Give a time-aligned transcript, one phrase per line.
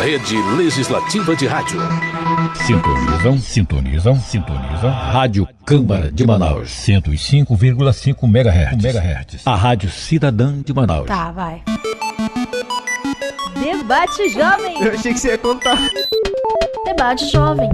[0.00, 1.80] Rede Legislativa de Rádio.
[2.66, 4.90] Sintonizam, sintonizam, sintonizam.
[4.90, 6.70] Rádio Câmara de Manaus.
[6.70, 8.84] 105,5 MHz.
[8.84, 9.46] MHz.
[9.46, 11.06] A Rádio Cidadã de Manaus.
[11.06, 11.62] Tá, vai.
[13.62, 14.82] Debate Jovem.
[14.82, 15.78] Eu achei que você ia contar.
[16.84, 17.70] Debate Jovem.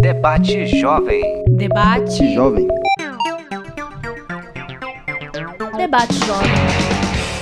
[0.00, 1.44] Debate Jovem.
[1.56, 2.34] Debate.
[2.34, 2.66] Jovem.
[5.76, 6.93] Debate Jovem.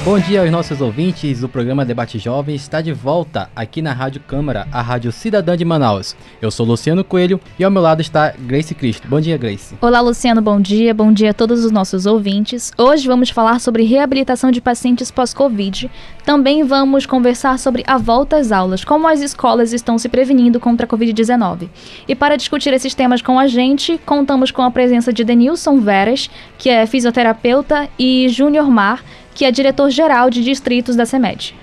[0.04, 1.44] Bom dia aos nossos ouvintes.
[1.44, 5.64] O programa Debate Jovem está de volta aqui na Rádio Câmara, a Rádio Cidadã de
[5.64, 6.16] Manaus.
[6.40, 9.06] Eu sou Luciano Coelho e ao meu lado está Grace Cristo.
[9.06, 9.76] Bom dia, Grace.
[9.80, 10.42] Olá, Luciano.
[10.42, 10.92] Bom dia.
[10.92, 12.72] Bom dia a todos os nossos ouvintes.
[12.76, 15.88] Hoje vamos falar sobre reabilitação de pacientes pós-Covid.
[16.24, 20.84] Também vamos conversar sobre a volta às aulas, como as escolas estão se prevenindo contra
[20.84, 21.68] a Covid-19.
[22.08, 26.28] E para discutir esses temas com a gente, contamos com a presença de Denilson Veras,
[26.58, 31.54] que é fisioterapeuta, e Júnior Mar, que é diretor-geral de distritos da CEMED.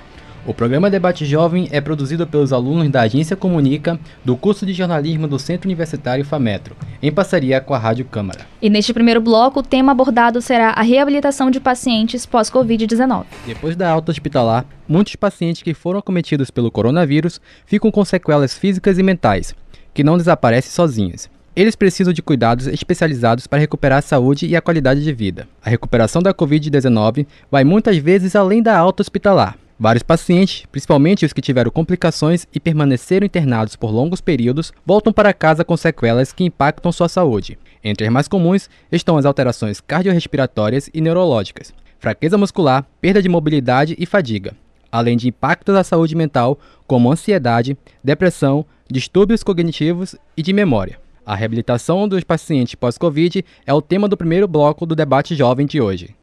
[0.46, 5.28] O programa Debate Jovem é produzido pelos alunos da Agência Comunica do curso de jornalismo
[5.28, 8.48] do Centro Universitário FAMetro, em parceria com a Rádio Câmara.
[8.62, 13.26] E neste primeiro bloco, o tema abordado será a reabilitação de pacientes pós-Covid-19.
[13.46, 18.98] Depois da alta hospitalar, muitos pacientes que foram acometidos pelo coronavírus ficam com sequelas físicas
[18.98, 19.54] e mentais,
[19.94, 21.30] que não desaparecem sozinhas.
[21.60, 25.46] Eles precisam de cuidados especializados para recuperar a saúde e a qualidade de vida.
[25.62, 29.58] A recuperação da Covid-19 vai muitas vezes além da alta hospitalar.
[29.78, 35.34] Vários pacientes, principalmente os que tiveram complicações e permaneceram internados por longos períodos, voltam para
[35.34, 37.60] casa com sequelas que impactam sua saúde.
[37.84, 43.98] Entre as mais comuns estão as alterações cardiorrespiratórias e neurológicas, fraqueza muscular, perda de mobilidade
[44.00, 44.56] e fadiga,
[44.90, 46.58] além de impactos à saúde mental
[46.88, 51.09] como ansiedade, depressão, distúrbios cognitivos e de memória.
[51.30, 55.80] A reabilitação dos pacientes pós-Covid é o tema do primeiro bloco do debate jovem de
[55.80, 56.16] hoje.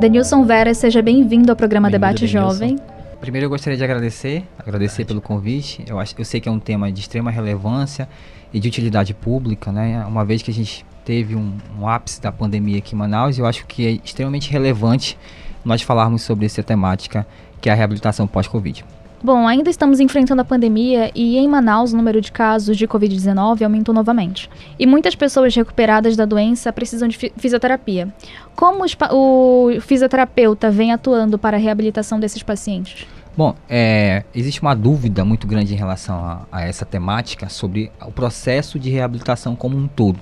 [0.00, 2.52] Denilson Vera, seja bem-vindo ao programa Bem-vindo, Debate Denilson.
[2.54, 2.78] Jovem.
[3.20, 5.84] Primeiro eu gostaria de agradecer, agradecer pelo convite.
[5.86, 8.08] Eu, acho, eu sei que é um tema de extrema relevância
[8.50, 10.02] e de utilidade pública, né?
[10.06, 13.44] Uma vez que a gente teve um, um ápice da pandemia aqui em Manaus, eu
[13.44, 15.18] acho que é extremamente relevante
[15.62, 17.26] nós falarmos sobre essa temática
[17.60, 18.82] que é a reabilitação pós-Covid.
[19.22, 23.62] Bom, ainda estamos enfrentando a pandemia e em Manaus o número de casos de Covid-19
[23.62, 24.48] aumentou novamente.
[24.78, 28.12] E muitas pessoas recuperadas da doença precisam de fi- fisioterapia.
[28.54, 33.06] Como o fisioterapeuta vem atuando para a reabilitação desses pacientes?
[33.36, 38.10] Bom, é, existe uma dúvida muito grande em relação a, a essa temática sobre o
[38.12, 40.18] processo de reabilitação como um todo.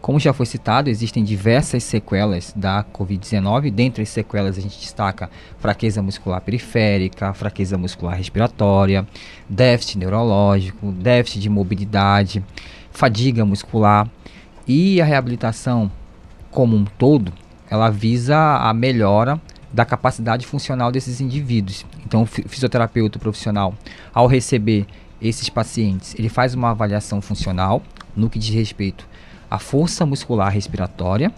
[0.00, 3.70] Como já foi citado, existem diversas sequelas da Covid-19.
[3.70, 5.28] Dentre as sequelas, a gente destaca
[5.58, 9.06] fraqueza muscular periférica, fraqueza muscular respiratória,
[9.48, 12.42] déficit neurológico, déficit de mobilidade,
[12.90, 14.08] fadiga muscular.
[14.66, 15.90] E a reabilitação
[16.50, 17.30] como um todo,
[17.68, 19.38] ela visa a melhora
[19.70, 21.84] da capacidade funcional desses indivíduos.
[22.06, 23.74] Então, o fi- fisioterapeuta profissional,
[24.14, 24.86] ao receber
[25.20, 27.82] esses pacientes, ele faz uma avaliação funcional
[28.16, 29.06] no que diz respeito
[29.50, 31.32] à força muscular respiratória,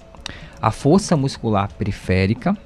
[0.61, 2.57] à força muscular periférica,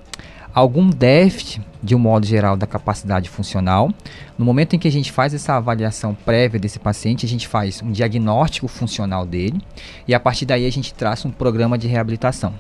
[0.53, 3.91] algum déficit, de um modo geral, da capacidade funcional.
[4.39, 7.83] No momento em que a gente faz essa avaliação prévia desse paciente, a gente faz
[7.83, 9.61] um diagnóstico funcional dele
[10.09, 12.55] e a partir daí a gente traça um programa de reabilitação.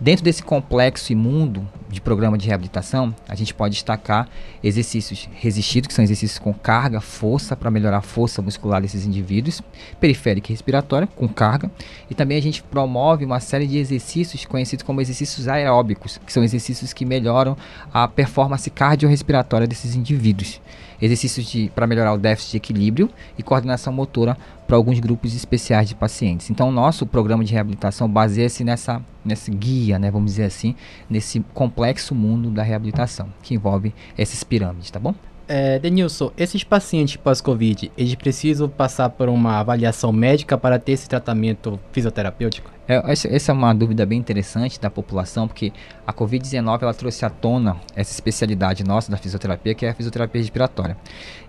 [0.00, 4.28] Dentro desse complexo imundo de programa de reabilitação, a gente pode destacar
[4.62, 9.62] exercícios resistidos, que são exercícios com carga, força, para melhorar a força muscular desses indivíduos,
[10.00, 11.70] periférica e respiratória, com carga,
[12.10, 16.42] e também a gente promove uma série de exercícios conhecidos como exercícios aeróbicos, que são
[16.42, 17.56] exercícios que melhoram
[17.92, 20.60] a performance cardiorrespiratória desses indivíduos.
[21.00, 25.94] Exercícios para melhorar o déficit de equilíbrio e coordenação motora para alguns grupos especiais de
[25.94, 26.50] pacientes.
[26.50, 30.74] Então, nosso programa de reabilitação baseia-se nessa, nesse guia, né, vamos dizer assim,
[31.08, 35.14] nesse complexo mundo da reabilitação, que envolve essas pirâmides, tá bom?
[35.46, 41.08] É, Denilson, esses pacientes pós-Covid, eles precisam passar por uma avaliação médica para ter esse
[41.08, 42.73] tratamento fisioterapêutico?
[42.86, 45.72] É, essa, é uma dúvida bem interessante da população, porque
[46.06, 50.40] a Covid-19 ela trouxe à tona essa especialidade nossa da fisioterapia, que é a fisioterapia
[50.40, 50.96] respiratória.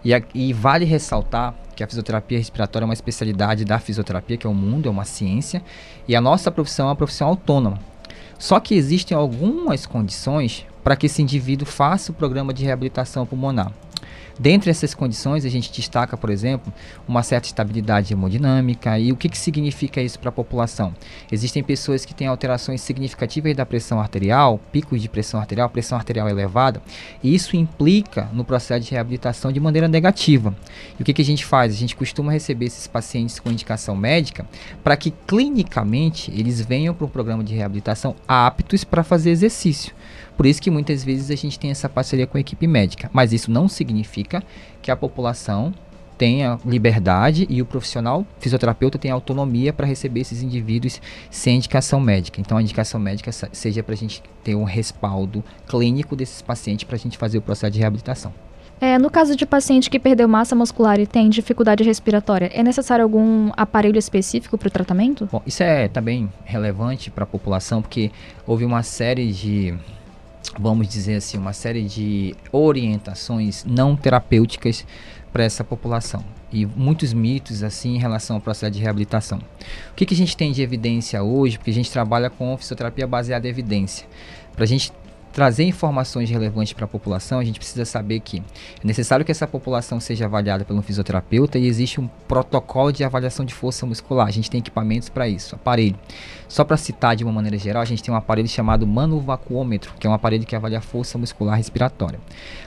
[0.03, 4.47] E, a- e vale ressaltar que a fisioterapia respiratória é uma especialidade da fisioterapia, que
[4.47, 5.61] é o mundo, é uma ciência,
[6.07, 7.79] e a nossa profissão é uma profissão autônoma.
[8.39, 13.71] Só que existem algumas condições para que esse indivíduo faça o programa de reabilitação pulmonar.
[14.37, 16.73] Dentre essas condições, a gente destaca, por exemplo,
[17.07, 18.99] uma certa estabilidade hemodinâmica.
[18.99, 20.93] E o que, que significa isso para a população?
[21.31, 26.27] Existem pessoas que têm alterações significativas da pressão arterial, picos de pressão arterial, pressão arterial
[26.27, 26.81] elevada,
[27.23, 30.53] e isso implica no processo de reabilitação de maneira negativa.
[30.99, 31.73] E o que, que a gente faz?
[31.73, 34.45] A gente costuma receber esses pacientes com indicação médica
[34.83, 39.93] para que clinicamente eles venham para um programa de reabilitação aptos para fazer exercício.
[40.35, 43.09] Por isso que muitas vezes a gente tem essa parceria com a equipe médica.
[43.13, 44.43] Mas isso não significa
[44.81, 45.73] que a população
[46.17, 52.39] tenha liberdade e o profissional fisioterapeuta tenha autonomia para receber esses indivíduos sem indicação médica.
[52.39, 56.95] Então, a indicação médica seja para a gente ter um respaldo clínico desses pacientes para
[56.95, 58.33] a gente fazer o processo de reabilitação.
[58.79, 63.03] É, no caso de paciente que perdeu massa muscular e tem dificuldade respiratória, é necessário
[63.03, 65.29] algum aparelho específico para o tratamento?
[65.31, 68.11] Bom, isso é também relevante para a população, porque
[68.45, 69.73] houve uma série de,
[70.59, 74.85] vamos dizer assim, uma série de orientações não terapêuticas
[75.31, 79.39] para essa população e muitos mitos assim em relação ao processo de reabilitação.
[79.91, 81.57] O que, que a gente tem de evidência hoje?
[81.57, 84.07] Porque a gente trabalha com fisioterapia baseada em evidência.
[84.55, 84.93] Para a gente
[85.33, 89.45] trazer informações relevantes para a população, a gente precisa saber que é necessário que essa
[89.45, 94.27] população seja avaliada pelo fisioterapeuta e existe um protocolo de avaliação de força muscular.
[94.27, 95.99] A gente tem equipamentos para isso, aparelho.
[96.55, 100.07] Só para citar de uma maneira geral, a gente tem um aparelho chamado manovacuômetro, que
[100.07, 102.17] é um aparelho que avalia a força muscular respiratória.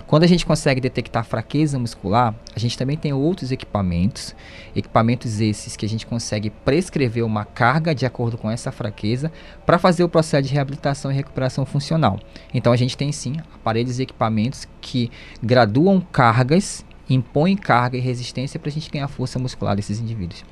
[0.07, 4.37] Quando a gente consegue detectar fraqueza muscular, a gente também tem outros equipamentos,
[4.77, 9.33] equipamentos esses que a gente consegue prescrever uma carga de acordo com essa fraqueza
[9.65, 12.21] para fazer o processo de reabilitação e recuperação funcional.
[12.53, 15.11] Então a gente tem sim aparelhos e equipamentos que
[15.43, 20.45] graduam cargas, impõem carga e resistência para a gente ganhar força muscular desses indivíduos.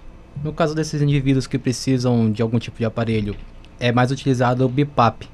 [0.42, 3.36] No caso desses indivíduos que precisam de algum tipo de aparelho,
[3.78, 5.28] é mais utilizado o BIPAP,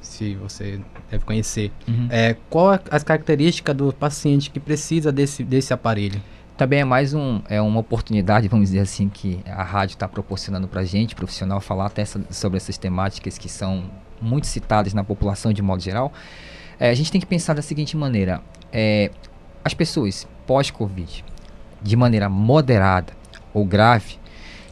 [0.00, 0.80] se você
[1.10, 1.70] deve conhecer.
[1.86, 2.08] Uhum.
[2.10, 6.20] É, qual é as características do paciente que precisa desse, desse aparelho?
[6.56, 10.66] Também é mais um, é uma oportunidade, vamos dizer assim, que a rádio está proporcionando
[10.66, 13.84] para a gente, profissional, falar até sobre essas temáticas que são
[14.20, 16.12] muito citadas na população de modo geral,
[16.80, 18.40] é, a gente tem que pensar da seguinte maneira:
[18.72, 19.10] é,
[19.62, 21.24] as pessoas pós-Covid,
[21.82, 23.12] de maneira moderada
[23.52, 24.18] ou grave,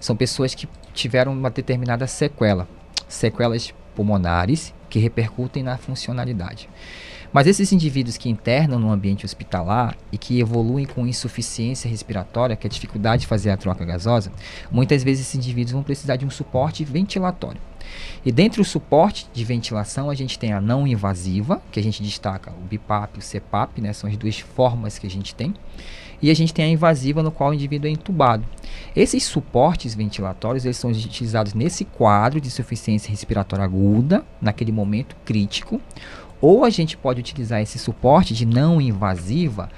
[0.04, 2.68] são pessoas que tiveram uma determinada sequela,
[3.08, 6.68] sequelas pulmonares que repercutem na funcionalidade.
[7.32, 12.66] Mas esses indivíduos que internam no ambiente hospitalar e que evoluem com insuficiência respiratória, que
[12.66, 14.30] é a dificuldade de fazer a troca gasosa,
[14.70, 17.60] muitas vezes esses indivíduos vão precisar de um suporte ventilatório.
[18.26, 22.02] E dentre o suporte de ventilação, a gente tem a não invasiva, que a gente
[22.02, 25.54] destaca o BIPAP e o CEPAP, né, são as duas formas que a gente tem.
[26.20, 28.44] E a gente tem a invasiva, no qual o indivíduo é entubado.
[28.94, 35.80] Esses suportes ventilatórios eles são utilizados nesse quadro de insuficiência respiratória aguda, naquele momento crítico,
[36.40, 39.70] ou a gente pode utilizar esse suporte de não invasiva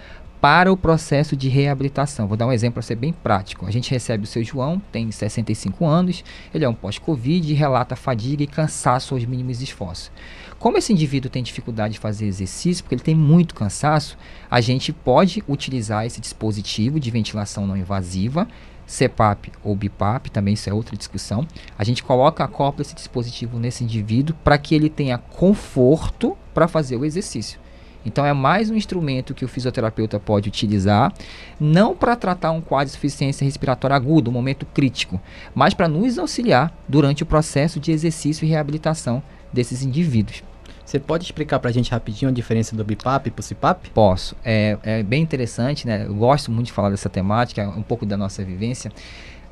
[0.47, 2.29] para o processo de reabilitação.
[2.29, 3.67] Vou dar um exemplo para ser bem prático.
[3.67, 6.23] A gente recebe o seu João, tem 65 anos,
[6.55, 10.13] ele é um pós-Covid, relata fadiga e cansaço aos mínimos esforços.
[10.57, 14.17] Como esse indivíduo tem dificuldade de fazer exercício, porque ele tem muito cansaço,
[14.49, 18.47] a gente pode utilizar esse dispositivo de ventilação não invasiva,
[18.87, 21.45] CPAP ou BIPAP, também isso é outra discussão.
[21.77, 26.97] A gente coloca, acopla esse dispositivo nesse indivíduo para que ele tenha conforto para fazer
[26.97, 27.66] o exercício.
[28.07, 31.13] Então é mais um instrumento que o fisioterapeuta pode utilizar,
[31.59, 35.21] não para tratar um quadro de insuficiência respiratória aguda, um momento crítico,
[35.53, 39.21] mas para nos auxiliar durante o processo de exercício e reabilitação
[39.53, 40.45] desses indivíduos.
[40.85, 43.91] Você pode explicar para a gente rapidinho a diferença do BIPAP para o CIPAP?
[43.91, 44.37] Posso.
[44.45, 46.07] É, é bem interessante, né?
[46.07, 48.93] Eu gosto muito de falar dessa temática, um pouco da nossa vivência.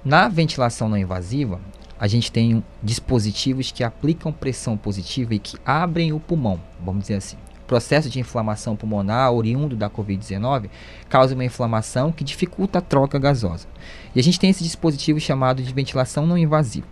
[0.05, 1.61] Na ventilação não invasiva,
[1.99, 7.17] a gente tem dispositivos que aplicam pressão positiva e que abrem o pulmão, vamos dizer
[7.17, 7.37] assim
[7.67, 10.69] processo de inflamação pulmonar oriundo da Covid-19
[11.09, 13.67] causa uma inflamação que dificulta a troca gasosa.
[14.15, 16.87] E a gente tem esse dispositivo chamado de ventilação não invasiva.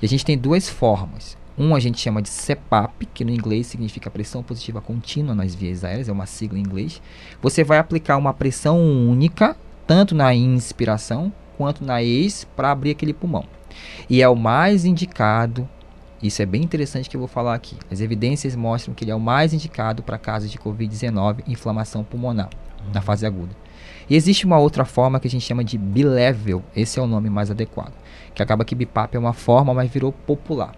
[0.00, 1.36] E a gente tem duas formas.
[1.56, 5.84] Um a gente chama de CPAP, que no inglês significa pressão positiva contínua nas vias
[5.84, 7.00] aéreas, é uma sigla em inglês.
[7.40, 13.12] Você vai aplicar uma pressão única, tanto na inspiração quanto na ex, para abrir aquele
[13.12, 13.44] pulmão.
[14.10, 15.68] E é o mais indicado
[16.22, 17.76] isso é bem interessante que eu vou falar aqui.
[17.90, 22.48] As evidências mostram que ele é o mais indicado para casos de Covid-19 inflamação pulmonar,
[22.80, 22.92] uhum.
[22.92, 23.54] na fase aguda.
[24.08, 27.30] E existe uma outra forma que a gente chama de bilevel, esse é o nome
[27.30, 27.92] mais adequado,
[28.34, 30.74] que acaba que BIPAP é uma forma, mas virou popular.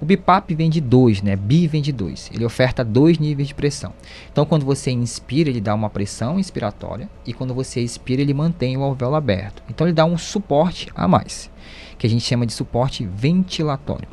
[0.00, 1.34] O BIPAP vem de dois, né?
[1.34, 2.30] Bi vem de dois.
[2.32, 3.92] Ele oferta dois níveis de pressão.
[4.30, 8.76] Então, quando você inspira, ele dá uma pressão inspiratória, e quando você expira, ele mantém
[8.76, 9.60] o alvéolo aberto.
[9.68, 11.50] Então, ele dá um suporte a mais
[11.98, 14.08] que a gente chama de suporte ventilatório.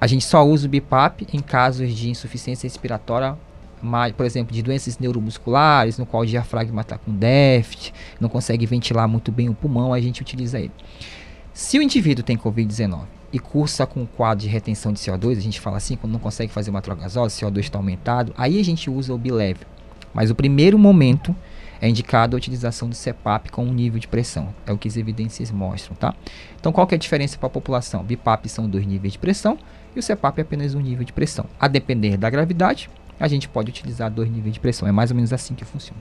[0.00, 3.38] A gente só usa o BIPAP em casos de insuficiência respiratória,
[4.16, 9.08] por exemplo, de doenças neuromusculares, no qual o diafragma está com déficit, não consegue ventilar
[9.08, 10.72] muito bem o pulmão, a gente utiliza ele.
[11.52, 15.40] Se o indivíduo tem Covid-19 e cursa com um quadro de retenção de CO2, a
[15.40, 18.58] gente fala assim, quando não consegue fazer uma troca gasosa, o CO2 está aumentado, aí
[18.58, 19.66] a gente usa o bilevel.
[20.14, 21.34] Mas o primeiro momento
[21.82, 24.54] é indicado a utilização do CEPAP com um nível de pressão.
[24.64, 26.14] É o que as evidências mostram, tá?
[26.58, 28.04] Então, qual que é a diferença para a população?
[28.04, 29.58] BIPAP são dois níveis de pressão
[29.94, 31.44] e o CEPAP é apenas um nível de pressão.
[31.58, 34.86] A depender da gravidade, a gente pode utilizar dois níveis de pressão.
[34.86, 36.00] É mais ou menos assim que funciona.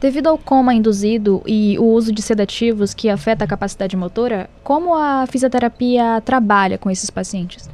[0.00, 4.94] Devido ao coma induzido e o uso de sedativos que afeta a capacidade motora, como
[4.94, 7.68] a fisioterapia trabalha com esses pacientes?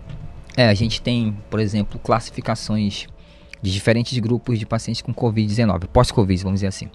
[0.56, 3.06] É, a gente tem, por exemplo, classificações
[3.64, 6.90] de diferentes grupos de pacientes com Covid-19, pós-Covid, vamos dizer assim.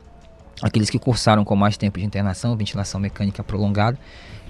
[0.62, 3.98] Aqueles que cursaram com mais tempo de internação, ventilação mecânica prolongada,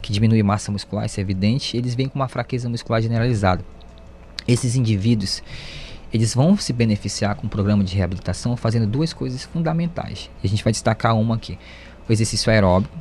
[0.02, 3.64] que diminui massa muscular, isso é evidente, eles vêm com uma fraqueza muscular generalizada.
[4.46, 5.42] Esses indivíduos,
[6.12, 10.30] eles vão se beneficiar com o programa de reabilitação fazendo duas coisas fundamentais.
[10.44, 11.58] E a gente vai destacar uma aqui:
[12.08, 12.98] o exercício aeróbico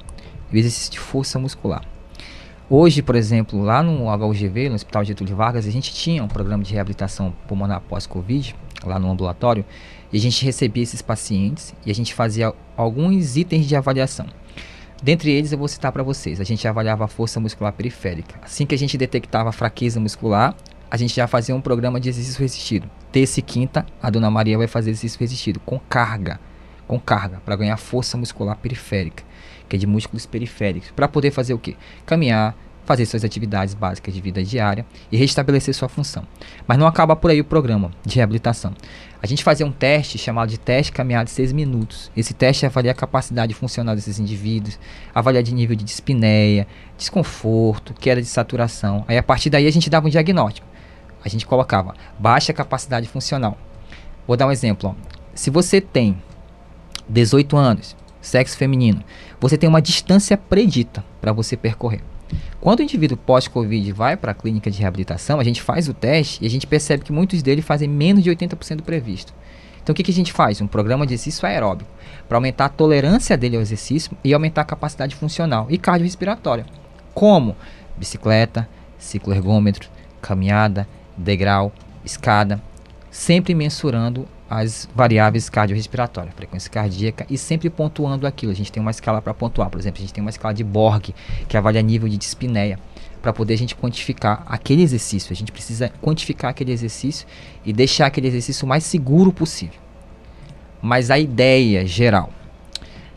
[0.52, 1.82] e o exercício de força muscular.
[2.70, 6.62] Hoje, por exemplo, lá no HUGV, no Hospital Getúlio Vargas, a gente tinha um programa
[6.62, 8.54] de reabilitação pulmonar pós-Covid,
[8.84, 9.64] lá no ambulatório,
[10.12, 14.26] e a gente recebia esses pacientes e a gente fazia alguns itens de avaliação.
[15.02, 16.40] Dentre eles, eu vou citar para vocês.
[16.40, 18.40] A gente avaliava a força muscular periférica.
[18.42, 20.56] Assim que a gente detectava fraqueza muscular,
[20.90, 22.90] a gente já fazia um programa de exercício resistido.
[23.12, 26.40] Terça e quinta, a dona Maria vai fazer exercício resistido com carga,
[26.86, 29.22] com carga, para ganhar força muscular periférica,
[29.68, 31.76] que é de músculos periféricos, para poder fazer o quê?
[32.04, 32.56] Caminhar,
[32.88, 36.26] fazer suas atividades básicas de vida diária e restabelecer sua função.
[36.66, 38.72] Mas não acaba por aí o programa de reabilitação.
[39.22, 42.10] A gente fazia um teste chamado de teste caminhada de 6 minutos.
[42.16, 44.78] Esse teste avalia a capacidade funcional desses indivíduos,
[45.14, 46.66] avalia de nível de dispneia,
[46.96, 49.04] desconforto, queda de saturação.
[49.06, 50.66] Aí a partir daí a gente dava um diagnóstico
[51.24, 53.56] a gente colocava baixa capacidade funcional.
[54.26, 54.90] Vou dar um exemplo.
[54.90, 55.10] Ó.
[55.34, 56.20] Se você tem
[57.08, 59.02] 18 anos, sexo feminino,
[59.40, 62.02] você tem uma distância predita para você percorrer.
[62.60, 66.42] Quando o indivíduo pós-Covid vai para a clínica de reabilitação, a gente faz o teste
[66.42, 69.32] e a gente percebe que muitos deles fazem menos de 80% do previsto.
[69.82, 70.60] Então o que, que a gente faz?
[70.60, 71.90] Um programa de exercício aeróbico
[72.28, 76.66] para aumentar a tolerância dele ao exercício e aumentar a capacidade funcional e cardiorrespiratória.
[77.14, 77.56] Como?
[77.96, 78.68] Bicicleta,
[78.98, 79.88] ciclo ergômetro,
[80.20, 81.72] caminhada, degrau,
[82.04, 82.60] escada,
[83.10, 88.52] sempre mensurando as variáveis cardiorrespiratórias, frequência cardíaca e sempre pontuando aquilo.
[88.52, 90.64] A gente tem uma escala para pontuar, por exemplo, a gente tem uma escala de
[90.64, 91.14] Borg
[91.46, 92.78] que avalia nível de dispneia
[93.20, 95.32] para poder a gente quantificar aquele exercício.
[95.32, 97.26] A gente precisa quantificar aquele exercício
[97.64, 99.78] e deixar aquele exercício o mais seguro possível.
[100.80, 102.30] Mas a ideia geral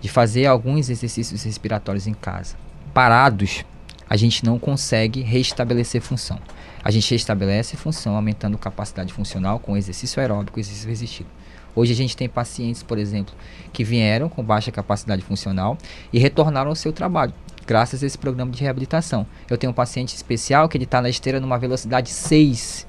[0.01, 2.55] de fazer alguns exercícios respiratórios em casa,
[2.93, 3.63] parados,
[4.09, 6.39] a gente não consegue restabelecer função
[6.83, 11.29] a gente restabelece função, aumentando capacidade funcional com exercício aeróbico e exercício resistido.
[11.75, 13.33] Hoje a gente tem pacientes, por exemplo,
[13.71, 15.77] que vieram com baixa capacidade funcional
[16.11, 17.33] e retornaram ao seu trabalho,
[17.65, 19.25] graças a esse programa de reabilitação.
[19.49, 22.87] Eu tenho um paciente especial que ele está na esteira numa velocidade 6.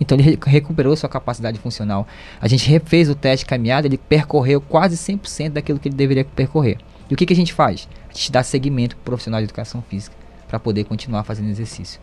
[0.00, 2.06] Então ele recuperou sua capacidade funcional.
[2.40, 6.24] A gente refez o teste de caminhada, ele percorreu quase 100% daquilo que ele deveria
[6.24, 6.78] percorrer.
[7.08, 7.88] E o que, que a gente faz?
[8.10, 10.16] A gente dá seguimento para o profissional de educação física
[10.48, 12.00] para poder continuar fazendo exercício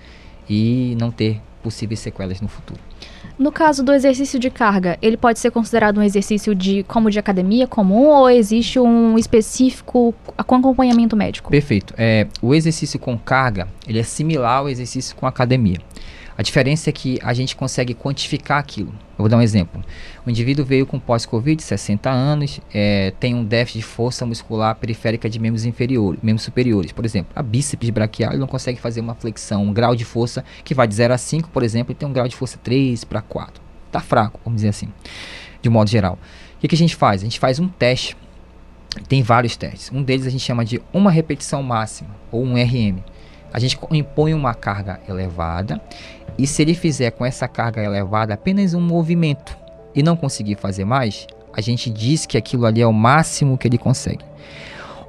[0.49, 2.79] e não ter possíveis sequelas no futuro.
[3.37, 7.17] No caso do exercício de carga, ele pode ser considerado um exercício de como de
[7.17, 10.13] academia comum ou existe um específico
[10.45, 11.49] com acompanhamento médico?
[11.49, 11.93] Perfeito.
[11.97, 15.79] É, o exercício com carga ele é similar ao exercício com academia.
[16.37, 18.89] A diferença é que a gente consegue quantificar aquilo.
[19.11, 19.83] Eu vou dar um exemplo.
[20.25, 25.29] O indivíduo veio com pós-Covid, 60 anos, é, tem um déficit de força muscular periférica
[25.29, 26.91] de membros inferiores, membros superiores.
[26.91, 30.43] Por exemplo, a bíceps braquial ele não consegue fazer uma flexão, um grau de força
[30.63, 33.03] que vai de 0 a 5, por exemplo, e tem um grau de força 3
[33.03, 33.61] para 4.
[33.91, 34.89] Tá fraco, vamos dizer assim,
[35.61, 36.17] de modo geral.
[36.55, 37.21] O que, que a gente faz?
[37.21, 38.17] A gente faz um teste.
[39.07, 39.91] Tem vários testes.
[39.91, 43.03] Um deles a gente chama de uma repetição máxima, ou um RM.
[43.53, 45.79] A gente impõe uma carga elevada
[46.37, 49.57] e se ele fizer com essa carga elevada apenas um movimento
[49.93, 53.67] e não conseguir fazer mais, a gente diz que aquilo ali é o máximo que
[53.67, 54.25] ele consegue.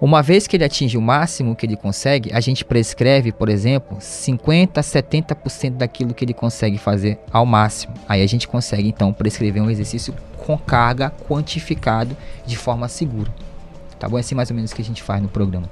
[0.00, 3.96] Uma vez que ele atinge o máximo que ele consegue, a gente prescreve, por exemplo,
[4.00, 7.94] 50 a 70% daquilo que ele consegue fazer ao máximo.
[8.06, 12.14] Aí a gente consegue então prescrever um exercício com carga quantificado
[12.44, 13.32] de forma segura.
[13.98, 14.18] Tá bom?
[14.18, 15.70] É assim mais ou menos que a gente faz no programa.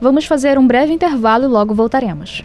[0.00, 2.42] Vamos fazer um breve intervalo e logo voltaremos.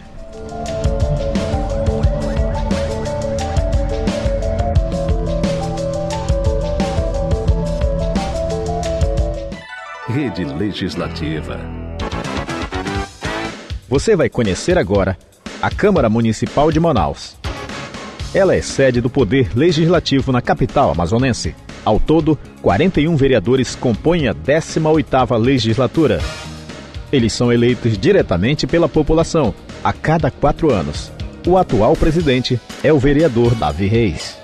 [10.08, 11.60] Rede Legislativa.
[13.86, 15.18] Você vai conhecer agora
[15.60, 17.36] a Câmara Municipal de Manaus.
[18.32, 21.54] Ela é sede do Poder Legislativo na capital amazonense.
[21.84, 26.20] Ao todo, 41 vereadores compõem a 18ª legislatura.
[27.12, 31.12] Eles são eleitos diretamente pela população, a cada quatro anos.
[31.46, 34.37] O atual presidente é o vereador Davi Reis.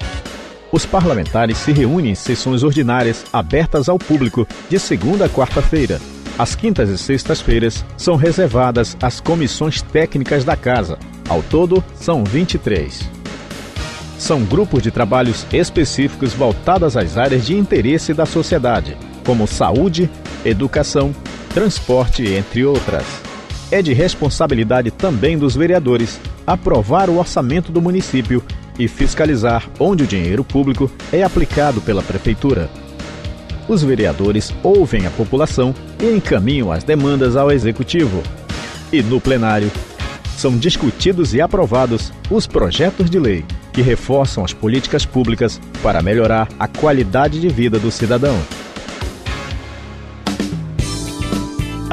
[0.75, 6.01] Os parlamentares se reúnem em sessões ordinárias abertas ao público de segunda a quarta-feira.
[6.37, 10.99] As quintas e sextas-feiras são reservadas às comissões técnicas da Casa.
[11.29, 13.09] Ao todo, são 23.
[14.19, 20.11] São grupos de trabalhos específicos voltados às áreas de interesse da sociedade, como saúde,
[20.45, 21.15] educação,
[21.51, 23.05] transporte, entre outras.
[23.71, 28.43] É de responsabilidade também dos vereadores aprovar o orçamento do município
[28.79, 32.69] e fiscalizar onde o dinheiro público é aplicado pela prefeitura.
[33.69, 38.23] Os vereadores ouvem a população e encaminham as demandas ao executivo.
[38.93, 39.71] E no plenário,
[40.37, 46.49] são discutidos e aprovados os projetos de lei que reforçam as políticas públicas para melhorar
[46.59, 48.39] a qualidade de vida do cidadão.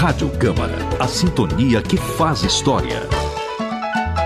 [0.00, 3.02] Rádio Câmara, a sintonia que faz história.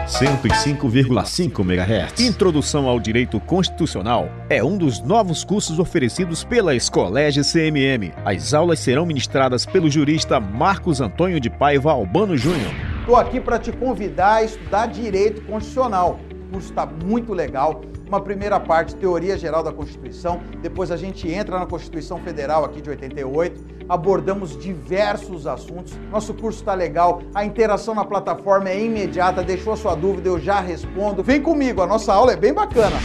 [0.07, 2.21] 105,5 MHz.
[2.21, 8.13] Introdução ao Direito Constitucional é um dos novos cursos oferecidos pela Escolégio CMM.
[8.25, 12.71] As aulas serão ministradas pelo jurista Marcos Antônio de Paiva Albano Júnior.
[13.01, 16.21] Estou aqui para te convidar a estudar Direito Constitucional.
[16.31, 17.83] O curso está muito legal
[18.15, 22.81] uma primeira parte, teoria geral da Constituição, depois a gente entra na Constituição Federal aqui
[22.81, 25.99] de 88, abordamos diversos assuntos.
[26.11, 30.61] Nosso curso está legal, a interação na plataforma é imediata, deixou sua dúvida, eu já
[30.61, 31.23] respondo.
[31.23, 32.97] Vem comigo, a nossa aula é bem bacana.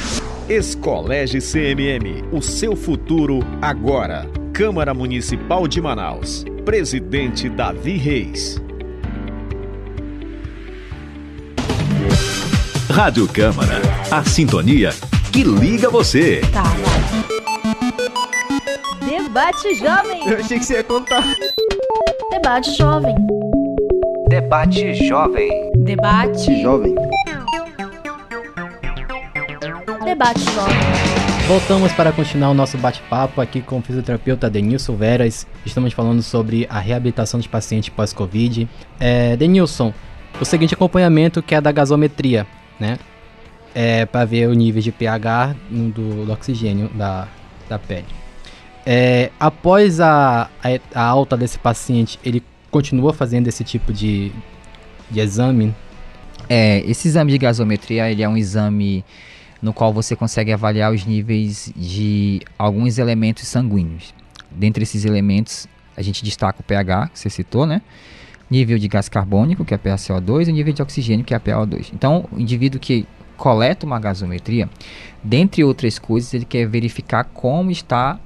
[0.47, 4.29] Escolégio CMM, o seu futuro agora.
[4.53, 6.45] Câmara Municipal de Manaus.
[6.65, 8.68] Presidente Davi Reis.
[13.01, 14.89] Rádio Câmara, a sintonia
[15.31, 16.41] que liga você.
[16.51, 16.63] Tá.
[19.07, 20.27] Debate Jovem.
[20.29, 21.23] Eu achei que você ia contar.
[22.29, 23.15] Debate Jovem.
[24.27, 25.71] Debate Jovem.
[25.77, 26.61] Debate.
[26.61, 26.93] Jovem.
[30.03, 30.77] Debate Jovem.
[31.47, 35.47] Voltamos para continuar o nosso bate-papo aqui com o fisioterapeuta Denilson Veras.
[35.65, 38.67] Estamos falando sobre a reabilitação dos pacientes pós-Covid.
[38.99, 39.93] É, Denilson,
[40.41, 42.45] o seguinte acompanhamento que é da gasometria,
[42.79, 42.97] né?
[43.73, 47.27] É para ver o nível de pH do, do oxigênio da,
[47.67, 48.05] da pele.
[48.85, 54.31] É, após a, a, a, alta desse paciente, ele continua fazendo esse tipo de,
[55.09, 55.75] de exame?
[56.47, 59.05] É, esse exame de gasometria ele é um exame
[59.61, 64.13] no qual você consegue avaliar os níveis de alguns elementos sanguíneos.
[64.49, 67.81] Dentre esses elementos, a gente destaca o pH, que você citou, né?
[68.49, 71.91] Nível de gás carbônico, que é PaCO2, e nível de oxigênio, que é a PaO2.
[71.93, 73.05] Então, o indivíduo que
[73.37, 74.69] coleta uma gasometria,
[75.23, 78.19] dentre outras coisas, ele quer verificar como está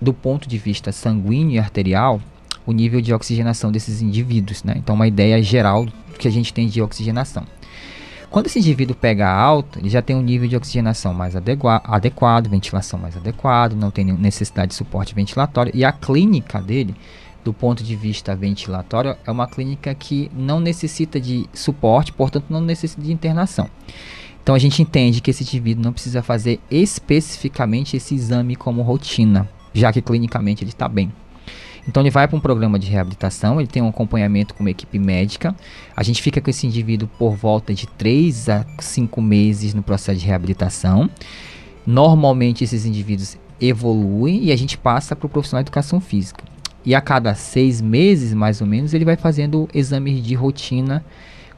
[0.00, 2.20] do ponto de vista sanguíneo e arterial,
[2.66, 4.74] o nível de oxigenação desses indivíduos, né?
[4.76, 5.86] Então, uma ideia geral
[6.18, 7.44] que a gente tem de oxigenação.
[8.28, 12.98] Quando esse indivíduo pega alta, ele já tem um nível de oxigenação mais adequado, ventilação
[12.98, 16.94] mais adequada, não tem necessidade de suporte ventilatório e a clínica dele,
[17.46, 22.60] do ponto de vista ventilatório, é uma clínica que não necessita de suporte, portanto, não
[22.60, 23.70] necessita de internação.
[24.42, 29.48] Então a gente entende que esse indivíduo não precisa fazer especificamente esse exame como rotina,
[29.72, 31.12] já que clinicamente ele está bem.
[31.88, 34.98] Então ele vai para um programa de reabilitação, ele tem um acompanhamento com uma equipe
[34.98, 35.54] médica.
[35.96, 40.18] A gente fica com esse indivíduo por volta de 3 a 5 meses no processo
[40.18, 41.08] de reabilitação.
[41.86, 46.55] Normalmente esses indivíduos evoluem e a gente passa para o profissional de educação física.
[46.86, 51.04] E a cada seis meses, mais ou menos, ele vai fazendo exames de rotina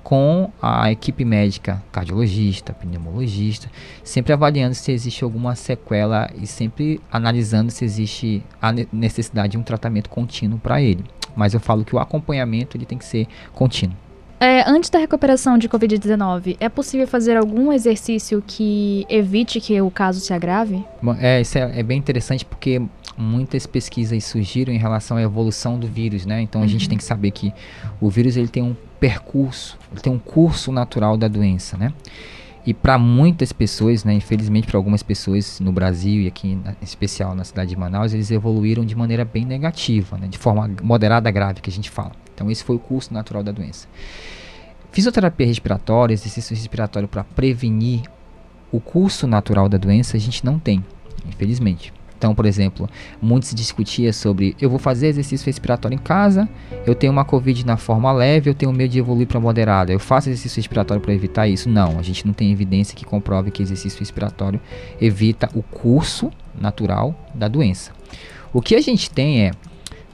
[0.02, 3.70] com a equipe médica, cardiologista, pneumologista,
[4.02, 9.62] sempre avaliando se existe alguma sequela e sempre analisando se existe a necessidade de um
[9.62, 11.04] tratamento contínuo para ele.
[11.36, 13.94] Mas eu falo que o acompanhamento ele tem que ser contínuo.
[14.40, 19.90] É, antes da recuperação de Covid-19, é possível fazer algum exercício que evite que o
[19.90, 20.84] caso se agrave?
[21.02, 22.80] Bom, é, isso é, é bem interessante porque
[23.18, 26.40] muitas pesquisas surgiram em relação à evolução do vírus, né?
[26.40, 26.68] Então a uhum.
[26.68, 27.52] gente tem que saber que
[28.00, 31.92] o vírus ele tem um percurso, ele tem um curso natural da doença, né?
[32.66, 37.35] E para muitas pessoas, né, infelizmente para algumas pessoas no Brasil e aqui em especial
[37.35, 41.61] na cidade de Manaus, eles evoluíram de maneira bem negativa, né, de forma moderada grave
[41.62, 42.12] que a gente fala.
[42.35, 43.88] Então esse foi o curso natural da doença.
[44.92, 48.02] Fisioterapia respiratória, exercício respiratório para prevenir
[48.70, 50.85] o curso natural da doença, a gente não tem,
[51.26, 51.92] infelizmente.
[52.18, 52.90] Então, por exemplo,
[53.22, 56.48] muito se discutia sobre eu vou fazer exercício respiratório em casa,
[56.85, 60.00] eu tenho uma Covid na forma leve, eu tenho medo de evoluir para moderada, eu
[60.00, 61.68] faço exercício respiratório para evitar isso.
[61.68, 64.61] Não, a gente não tem evidência que comprove que exercício respiratório
[65.00, 67.92] evita o curso natural da doença.
[68.52, 69.52] O que a gente tem é,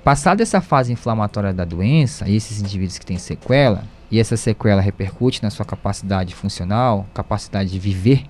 [0.05, 4.83] passada essa fase inflamatória da doença, e esses indivíduos que têm sequela, e essa sequela
[4.83, 8.25] repercute na sua capacidade funcional, capacidade de viver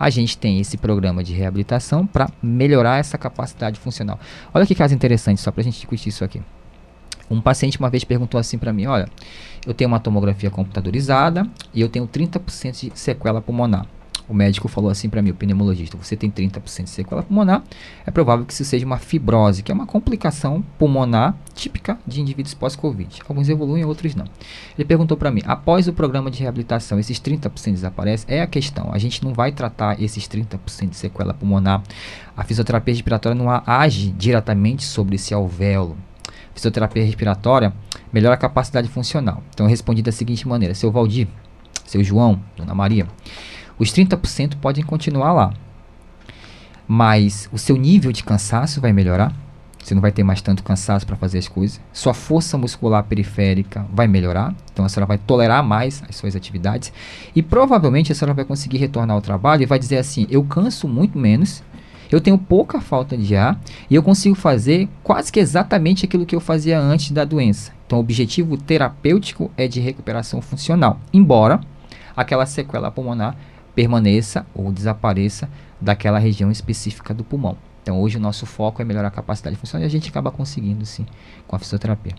[0.00, 4.18] a gente tem esse programa de reabilitação para melhorar essa capacidade funcional.
[4.54, 6.40] Olha que caso interessante, só para a gente discutir isso aqui.
[7.30, 9.06] Um paciente uma vez perguntou assim para mim: Olha,
[9.66, 13.86] eu tenho uma tomografia computadorizada e eu tenho 30% de sequela pulmonar.
[14.30, 17.64] O médico falou assim para mim, o pneumologista, você tem 30% de sequela pulmonar,
[18.06, 22.54] é provável que isso seja uma fibrose, que é uma complicação pulmonar típica de indivíduos
[22.54, 23.22] pós-Covid.
[23.28, 24.26] Alguns evoluem, outros não.
[24.78, 28.32] Ele perguntou para mim, após o programa de reabilitação, esses 30% desaparecem?
[28.32, 31.82] É a questão, a gente não vai tratar esses 30% de sequela pulmonar.
[32.36, 35.96] A fisioterapia respiratória não age diretamente sobre esse alvéolo.
[36.28, 37.72] A fisioterapia respiratória
[38.12, 39.42] melhora a capacidade funcional.
[39.52, 41.26] Então eu respondi da seguinte maneira, seu Valdir,
[41.84, 43.08] seu João, Dona Maria,
[43.80, 45.54] os 30% podem continuar lá.
[46.86, 49.32] Mas o seu nível de cansaço vai melhorar.
[49.82, 51.80] Você não vai ter mais tanto cansaço para fazer as coisas.
[51.90, 54.54] Sua força muscular periférica vai melhorar.
[54.70, 56.92] Então a senhora vai tolerar mais as suas atividades.
[57.34, 60.86] E provavelmente a senhora vai conseguir retornar ao trabalho e vai dizer assim: eu canso
[60.86, 61.62] muito menos.
[62.10, 66.34] Eu tenho pouca falta de ar e eu consigo fazer quase que exatamente aquilo que
[66.34, 67.72] eu fazia antes da doença.
[67.86, 71.60] Então, o objetivo terapêutico é de recuperação funcional, embora
[72.16, 73.36] aquela sequela pulmonar
[73.80, 75.48] permaneça ou desapareça
[75.80, 77.56] daquela região específica do pulmão.
[77.82, 80.84] Então hoje o nosso foco é melhorar a capacidade funcional e a gente acaba conseguindo
[80.84, 81.06] sim
[81.46, 82.14] com a fisioterapia.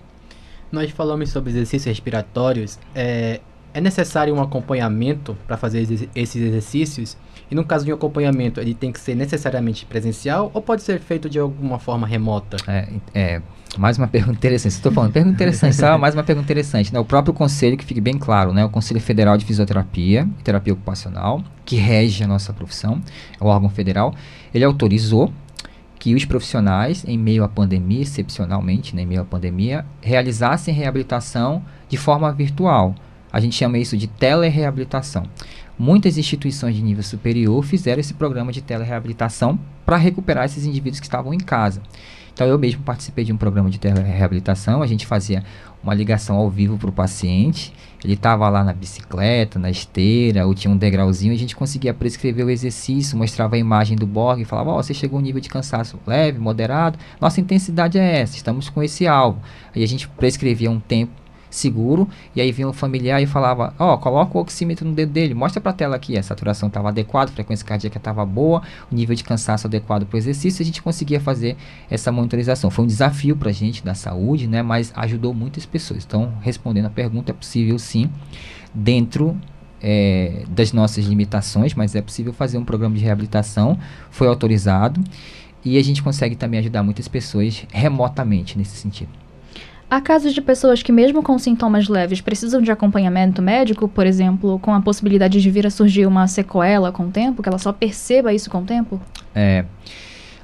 [0.71, 2.79] Nós falamos sobre exercícios respiratórios.
[2.95, 3.41] É,
[3.73, 5.81] é necessário um acompanhamento para fazer
[6.15, 7.17] esses exercícios?
[7.49, 10.99] E no caso de um acompanhamento, ele tem que ser necessariamente presencial ou pode ser
[10.99, 12.57] feito de alguma forma remota?
[12.65, 13.41] É, é
[13.77, 14.71] mais uma pergunta interessante.
[14.71, 16.93] Estou falando, pergunta interessante, só mais uma pergunta interessante.
[16.93, 16.99] Né?
[16.99, 18.63] O próprio conselho, que fique bem claro, né?
[18.63, 23.01] o Conselho Federal de Fisioterapia e Terapia Ocupacional, que rege a nossa profissão,
[23.39, 24.13] é o órgão federal,
[24.53, 25.31] ele autorizou
[25.99, 31.63] que os profissionais, em meio à pandemia, excepcionalmente, né, em meio à pandemia, realizassem reabilitação
[31.87, 32.95] de forma virtual.
[33.31, 35.23] A gente chama isso de telereabilitação.
[35.77, 41.05] Muitas instituições de nível superior fizeram esse programa de telereabilitação para recuperar esses indivíduos que
[41.05, 41.81] estavam em casa.
[42.33, 45.43] Então eu mesmo participei de um programa de telereabilitação, a gente fazia
[45.83, 50.53] uma ligação ao vivo para o paciente, ele estava lá na bicicleta, na esteira, ou
[50.53, 54.45] tinha um degrauzinho, a gente conseguia prescrever o exercício, mostrava a imagem do Borg e
[54.45, 58.21] falava, ó, oh, você chegou a um nível de cansaço leve, moderado, nossa intensidade é
[58.21, 59.41] essa, estamos com esse alvo.
[59.75, 61.20] Aí a gente prescrevia um tempo
[61.51, 62.07] seguro.
[62.35, 65.35] E aí vinha um familiar e falava: Ó, oh, coloca o oxímetro no dedo dele,
[65.35, 66.17] mostra para a tela aqui.
[66.17, 70.15] A saturação estava adequada, a frequência cardíaca estava boa, o nível de cansaço adequado para
[70.15, 70.63] o exercício.
[70.63, 71.55] A gente conseguia fazer
[71.89, 72.71] essa monitorização.
[72.71, 74.63] Foi um desafio para a gente da saúde, né?
[74.63, 76.03] Mas ajudou muitas pessoas.
[76.05, 78.09] Então, respondendo a pergunta, é possível sim,
[78.73, 79.37] dentro
[79.81, 83.77] é, das nossas limitações, mas é possível fazer um programa de reabilitação.
[84.09, 85.03] Foi autorizado.
[85.63, 89.20] E a gente consegue também ajudar muitas pessoas remotamente nesse sentido.
[89.91, 94.57] Há casos de pessoas que, mesmo com sintomas leves, precisam de acompanhamento médico, por exemplo,
[94.59, 97.73] com a possibilidade de vir a surgir uma sequela com o tempo, que ela só
[97.73, 99.01] perceba isso com o tempo?
[99.35, 99.65] É.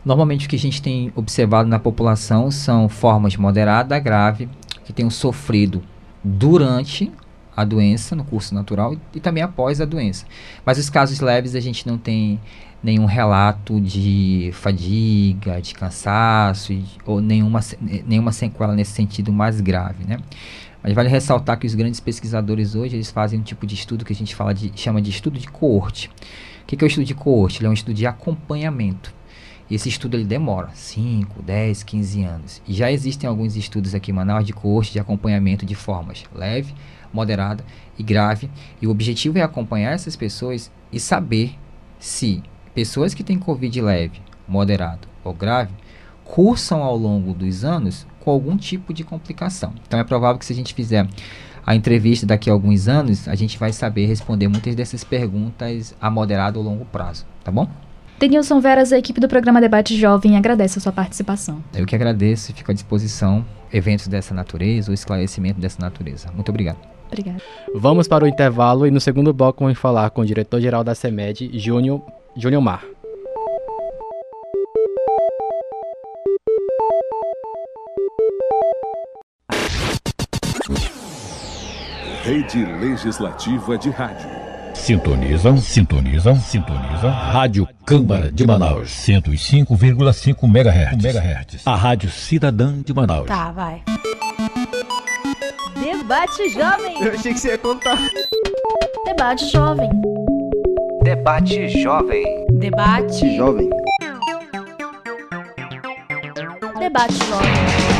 [0.04, 4.50] Normalmente o que a gente tem observado na população são formas moderada, grave,
[4.84, 5.82] que tenham sofrido
[6.22, 7.10] durante
[7.58, 10.28] a doença, no curso natural, e, e também após a doença.
[10.64, 12.40] Mas os casos leves a gente não tem
[12.84, 20.20] nenhum relato de fadiga, de cansaço ou nenhuma, nenhuma sequela nesse sentido mais grave, né?
[20.84, 24.14] Mas vale ressaltar que os grandes pesquisadores hoje eles fazem um tipo de estudo que
[24.14, 26.10] a gente fala de, chama de estudo de coorte.
[26.64, 27.60] O que, que é o estudo de coorte?
[27.60, 29.14] Ele é um estudo de acompanhamento.
[29.70, 32.62] Esse estudo ele demora 5, 10, 15 anos.
[32.66, 36.74] E já existem alguns estudos aqui em Manaus de coorte de acompanhamento de formas leve,
[37.14, 37.64] moderada
[37.98, 38.50] e grave.
[38.82, 41.56] E o objetivo é acompanhar essas pessoas e saber
[42.00, 42.44] se
[42.74, 45.74] pessoas que têm Covid leve, moderado ou grave
[46.24, 49.74] cursam ao longo dos anos com algum tipo de complicação.
[49.88, 51.08] Então é provável que se a gente fizer
[51.66, 56.10] a entrevista daqui a alguns anos, a gente vai saber responder muitas dessas perguntas a
[56.10, 57.68] moderado ou longo prazo, tá bom?
[58.20, 61.64] Denilson Veras, a equipe do programa Debate Jovem agradece a sua participação.
[61.74, 66.32] Eu que agradeço e fico à disposição eventos dessa natureza ou esclarecimento dessa natureza.
[66.34, 66.97] Muito obrigado.
[67.08, 67.42] Obrigada.
[67.74, 71.50] Vamos para o intervalo e no segundo bloco vamos falar com o diretor-geral da CEMED,
[71.58, 72.02] Júnior
[72.36, 72.84] Júnior Mar.
[82.24, 84.30] Rede Legislativa de Rádio.
[84.74, 87.10] Sintonizam, sintonizam, sintonizam.
[87.10, 88.90] Rádio Câmara de Manaus.
[88.90, 91.04] 105,5 MHz.
[91.04, 91.62] MHz.
[91.66, 93.28] A Rádio Cidadã de Manaus.
[93.28, 93.82] Tá, vai.
[96.08, 97.04] Debate Jovem.
[97.04, 97.98] Eu achei que você ia contar.
[99.08, 99.90] Debate Jovem.
[101.04, 102.46] Debate Jovem.
[102.52, 103.36] Debate.
[103.36, 103.70] Jovem.
[106.80, 107.97] Debate Jovem.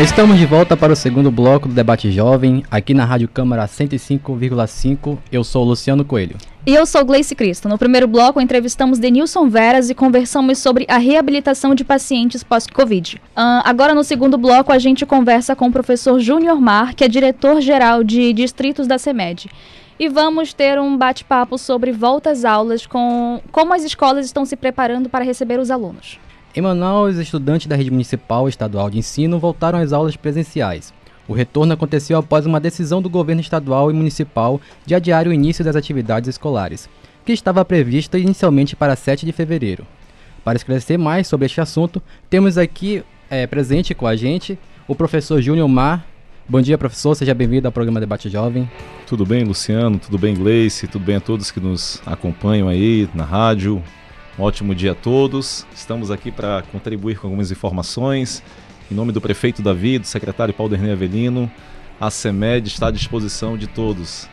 [0.00, 5.18] Estamos de volta para o segundo bloco do Debate Jovem, aqui na Rádio Câmara 105,5.
[5.30, 6.36] Eu sou Luciano Coelho.
[6.66, 7.68] E eu sou Gleice Cristo.
[7.68, 13.22] No primeiro bloco, entrevistamos Denilson Veras e conversamos sobre a reabilitação de pacientes pós-Covid.
[13.36, 17.08] Ahn, agora, no segundo bloco, a gente conversa com o professor Júnior Mar, que é
[17.08, 19.48] diretor-geral de distritos da CEMED.
[19.96, 24.56] E vamos ter um bate-papo sobre volta às aulas, com como as escolas estão se
[24.56, 26.18] preparando para receber os alunos.
[26.56, 30.94] Em Manaus, estudantes da rede municipal e estadual de ensino voltaram às aulas presenciais.
[31.26, 35.64] O retorno aconteceu após uma decisão do governo estadual e municipal de adiar o início
[35.64, 36.88] das atividades escolares,
[37.26, 39.84] que estava prevista inicialmente para 7 de fevereiro.
[40.44, 45.42] Para esclarecer mais sobre este assunto, temos aqui eh, presente com a gente o professor
[45.42, 46.06] Júnior Mar.
[46.48, 48.70] Bom dia, professor, seja bem-vindo ao programa Debate Jovem.
[49.08, 49.98] Tudo bem, Luciano?
[49.98, 50.86] Tudo bem, Gleice?
[50.86, 53.82] Tudo bem a todos que nos acompanham aí na rádio?
[54.38, 55.66] Um ótimo dia a todos.
[55.74, 58.42] Estamos aqui para contribuir com algumas informações.
[58.90, 61.50] Em nome do prefeito Davi, do secretário Paulo Dernê Avelino,
[62.00, 64.28] a CEMED está à disposição de todos.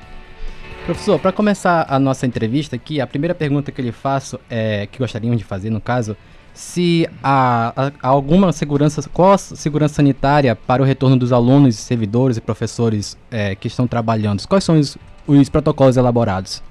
[0.86, 4.98] Professor, para começar a nossa entrevista aqui, a primeira pergunta que lhe faço, é, que
[4.98, 6.18] gostaríamos de fazer no caso,
[6.54, 12.42] se há, há- alguma segurança, qual segurança sanitária para o retorno dos alunos, servidores e
[12.42, 14.46] professores é, que estão trabalhando?
[14.48, 16.62] Quais são os, os protocolos elaborados?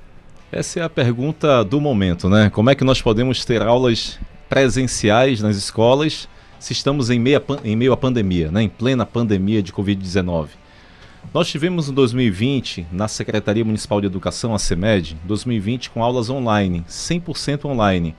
[0.52, 2.50] Essa é a pergunta do momento, né?
[2.50, 7.76] Como é que nós podemos ter aulas presenciais nas escolas se estamos em, meia, em
[7.76, 8.62] meio à pandemia, né?
[8.62, 10.48] em plena pandemia de Covid-19?
[11.32, 16.84] Nós tivemos em 2020, na Secretaria Municipal de Educação, a CEMED, 2020 com aulas online,
[16.88, 18.16] 100% online.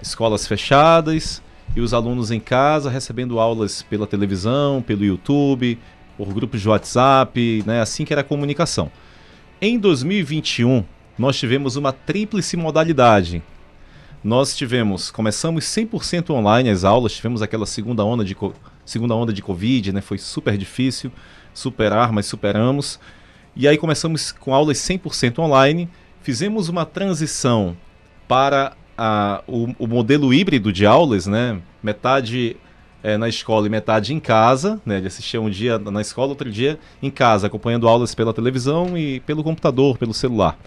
[0.00, 1.42] Escolas fechadas
[1.74, 5.76] e os alunos em casa recebendo aulas pela televisão, pelo YouTube,
[6.16, 7.80] por grupos de WhatsApp, né?
[7.80, 8.92] assim que era a comunicação.
[9.60, 10.84] Em 2021,
[11.18, 13.42] nós tivemos uma tríplice modalidade.
[14.22, 18.34] Nós tivemos, começamos 100% online as aulas, tivemos aquela segunda onda de,
[18.84, 20.00] segunda onda de Covid, né?
[20.00, 21.12] Foi super difícil
[21.52, 22.98] superar, mas superamos.
[23.54, 25.88] E aí começamos com aulas 100% online,
[26.22, 27.76] fizemos uma transição
[28.26, 31.60] para a- o, o modelo híbrido de aulas, né?
[31.82, 32.56] Metade
[33.02, 35.00] eh, na escola e metade em casa, né?
[35.02, 39.20] De assistir um dia na escola, outro dia em casa, acompanhando aulas pela televisão e
[39.20, 40.58] pelo computador, pelo celular.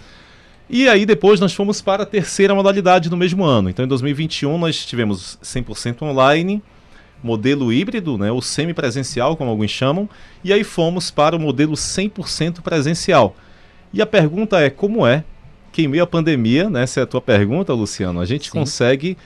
[0.70, 3.70] E aí depois nós fomos para a terceira modalidade no mesmo ano.
[3.70, 6.62] Então em 2021 nós tivemos 100% online,
[7.24, 10.10] modelo híbrido, né, ou semipresencial, como alguns chamam,
[10.44, 13.36] e aí fomos para o modelo 100% presencial.
[13.94, 15.24] E a pergunta é como é
[15.72, 18.60] que em meio à pandemia, né, essa é a tua pergunta, Luciano, a gente Sim.
[18.60, 19.18] consegue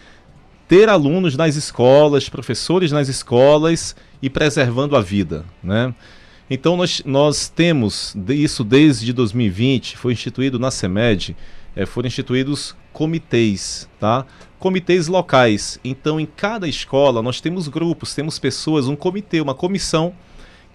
[0.68, 5.94] ter alunos nas escolas, professores nas escolas e preservando a vida, né?
[6.54, 11.34] Então nós, nós temos isso desde 2020, foi instituído na CEMED,
[11.74, 14.26] eh, foram instituídos comitês, tá?
[14.60, 15.80] Comitês locais.
[15.82, 20.14] Então em cada escola nós temos grupos, temos pessoas, um comitê, uma comissão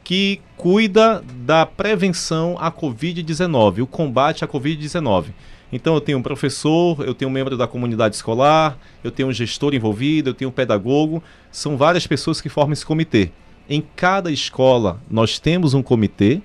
[0.02, 5.26] que cuida da prevenção à Covid-19, o combate à Covid-19.
[5.70, 9.32] Então eu tenho um professor, eu tenho um membro da comunidade escolar, eu tenho um
[9.32, 13.30] gestor envolvido, eu tenho um pedagogo, são várias pessoas que formam esse comitê.
[13.68, 16.40] Em cada escola nós temos um comitê,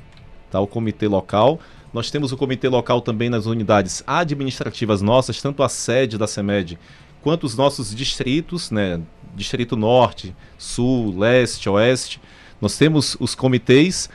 [0.50, 0.60] tá?
[0.60, 1.60] o comitê local.
[1.94, 6.80] Nós temos o comitê local também nas unidades administrativas nossas, tanto a sede da CEMED
[7.22, 9.00] quanto os nossos distritos, né?
[9.36, 12.20] Distrito Norte, Sul, Leste, Oeste.
[12.60, 14.10] Nós temos os comitês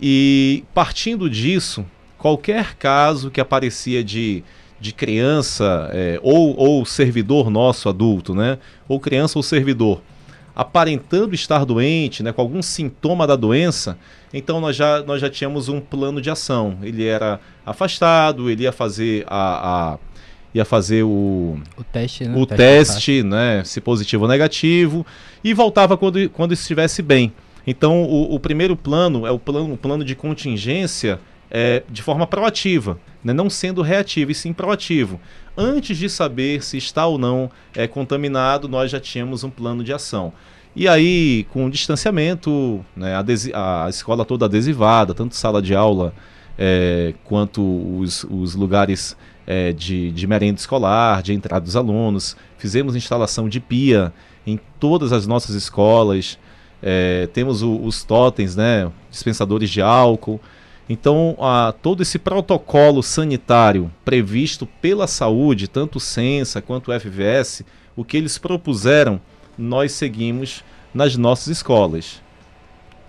[0.00, 1.84] e partindo disso,
[2.16, 4.42] qualquer caso que aparecia de,
[4.80, 8.58] de criança é, ou, ou servidor nosso adulto, né?
[8.88, 10.00] Ou criança ou servidor
[10.56, 13.98] aparentando estar doente, né, com algum sintoma da doença,
[14.32, 16.78] então nós já, nós já tínhamos um plano de ação.
[16.82, 19.98] Ele era afastado, ele ia fazer a, a-
[20.54, 22.34] ia fazer o, O teste, né?
[22.34, 25.04] o teste, né, se positivo ou negativo,
[25.44, 27.30] e voltava quando, quando estivesse bem.
[27.66, 32.26] Então, o, o primeiro plano é o plano, o plano de contingência é, de forma
[32.26, 35.20] proativa, né, não sendo reativo, e sim proativo.
[35.56, 39.92] Antes de saber se está ou não é, contaminado, nós já tínhamos um plano de
[39.92, 40.32] ação.
[40.74, 46.12] E aí, com o distanciamento, né, adesi- a escola toda adesivada, tanto sala de aula
[46.58, 47.62] é, quanto
[47.98, 49.16] os, os lugares
[49.46, 52.36] é, de, de merenda escolar, de entrada dos alunos.
[52.58, 54.12] Fizemos instalação de pia
[54.46, 56.38] em todas as nossas escolas.
[56.82, 60.38] É, temos o- os totens, né, dispensadores de álcool.
[60.88, 67.62] Então, a, todo esse protocolo sanitário previsto pela saúde, tanto o Censa quanto o FVS,
[67.96, 69.20] o que eles propuseram,
[69.58, 70.62] nós seguimos
[70.94, 72.22] nas nossas escolas.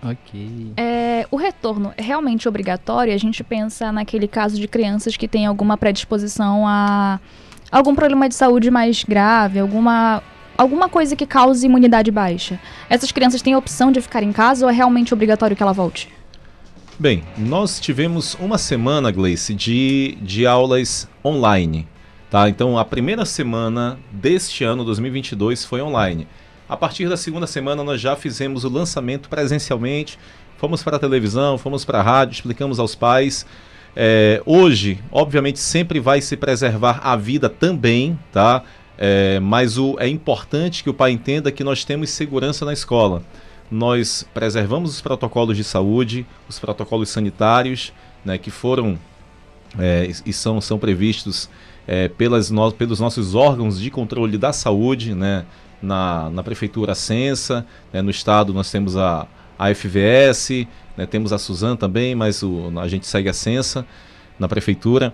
[0.04, 0.74] Ok.
[0.78, 3.14] É, o retorno é realmente obrigatório?
[3.14, 7.20] A gente pensa naquele caso de crianças que têm alguma predisposição a
[7.72, 10.22] algum problema de saúde mais grave, alguma,
[10.58, 12.60] alguma coisa que cause imunidade baixa.
[12.90, 15.74] Essas crianças têm a opção de ficar em casa ou é realmente obrigatório que ela
[15.74, 16.17] volte?
[17.00, 21.88] Bem, nós tivemos uma semana, Gleice, de, de aulas online.
[22.28, 22.50] Tá?
[22.50, 26.28] Então, a primeira semana deste ano, 2022, foi online.
[26.68, 30.18] A partir da segunda semana, nós já fizemos o lançamento presencialmente.
[30.58, 33.46] Fomos para a televisão, fomos para a rádio, explicamos aos pais.
[33.96, 38.64] É, hoje, obviamente, sempre vai se preservar a vida também, tá?
[38.98, 43.22] É, mas o, é importante que o pai entenda que nós temos segurança na escola
[43.70, 48.98] nós preservamos os protocolos de saúde, os protocolos sanitários, né, que foram
[49.78, 51.50] é, e são, são previstos
[51.86, 55.46] é, pelas no, pelos nossos órgãos de controle da saúde, né,
[55.82, 59.28] na, na Prefeitura Sensa, né, no Estado nós temos a,
[59.60, 63.86] a FVS, né, temos a Suzan também, mas o, a gente segue a Sensa
[64.40, 65.14] na Prefeitura.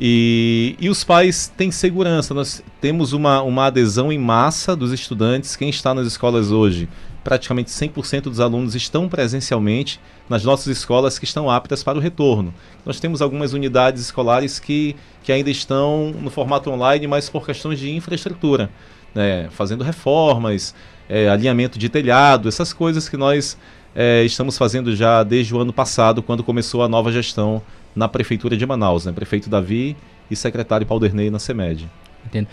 [0.00, 5.56] E, e os pais têm segurança, nós temos uma, uma adesão em massa dos estudantes,
[5.56, 6.88] quem está nas escolas hoje
[7.28, 12.54] praticamente 100% dos alunos estão presencialmente nas nossas escolas que estão aptas para o retorno.
[12.86, 17.78] Nós temos algumas unidades escolares que, que ainda estão no formato online, mas por questões
[17.78, 18.70] de infraestrutura,
[19.14, 20.74] né, fazendo reformas,
[21.06, 23.58] é, alinhamento de telhado, essas coisas que nós
[23.94, 27.60] é, estamos fazendo já desde o ano passado, quando começou a nova gestão
[27.94, 29.94] na Prefeitura de Manaus, né, prefeito Davi
[30.30, 31.90] e secretário Pauderney na CEMED.
[32.24, 32.48] Entendo.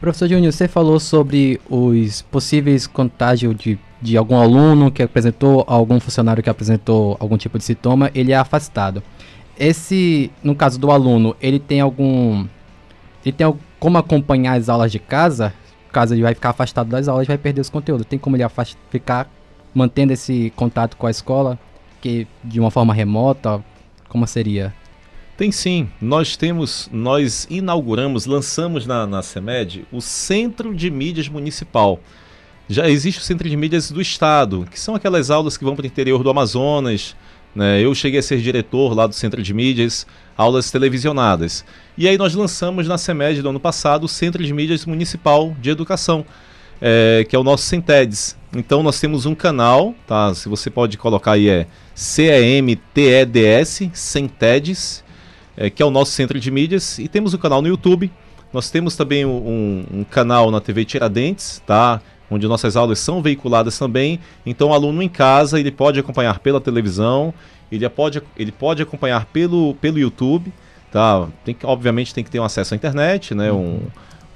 [0.00, 5.98] Professor Júnior, você falou sobre os possíveis contágios de, de algum aluno que apresentou, algum
[5.98, 9.02] funcionário que apresentou algum tipo de sintoma, ele é afastado.
[9.58, 12.46] Esse, no caso do aluno, ele tem algum.
[13.26, 15.52] Ele tem como acompanhar as aulas de casa?
[15.90, 18.06] Caso ele vai ficar afastado das aulas, vai perder os conteúdos.
[18.06, 18.46] Tem como ele
[18.90, 19.28] ficar
[19.74, 21.58] mantendo esse contato com a escola,
[22.00, 23.60] que de uma forma remota?
[24.08, 24.72] Como seria?
[25.38, 25.88] Tem sim.
[26.02, 32.00] Nós temos, nós inauguramos, lançamos na, na CEMED o Centro de Mídias Municipal.
[32.68, 35.84] Já existe o Centro de Mídias do Estado, que são aquelas aulas que vão para
[35.84, 37.14] o interior do Amazonas.
[37.54, 37.80] Né?
[37.80, 41.64] Eu cheguei a ser diretor lá do Centro de Mídias, aulas televisionadas.
[41.96, 45.70] E aí nós lançamos na CEMED do ano passado o Centro de Mídias Municipal de
[45.70, 46.26] Educação,
[46.82, 48.36] é, que é o nosso Centedes.
[48.52, 50.34] Então nós temos um canal, tá?
[50.34, 55.06] Se você pode colocar aí é CEMTEDS, Centedes
[55.58, 58.10] é, que é o nosso centro de mídias, e temos um canal no YouTube.
[58.52, 62.00] Nós temos também um, um, canal na TV Tiradentes, tá?
[62.30, 64.20] Onde nossas aulas são veiculadas também.
[64.46, 67.34] Então, o aluno em casa ele pode acompanhar pela televisão,
[67.70, 70.52] ele pode, ele pode acompanhar pelo, pelo YouTube,
[70.92, 71.26] tá?
[71.44, 73.52] Tem que, obviamente tem que ter um acesso à internet, né?
[73.52, 73.80] Um,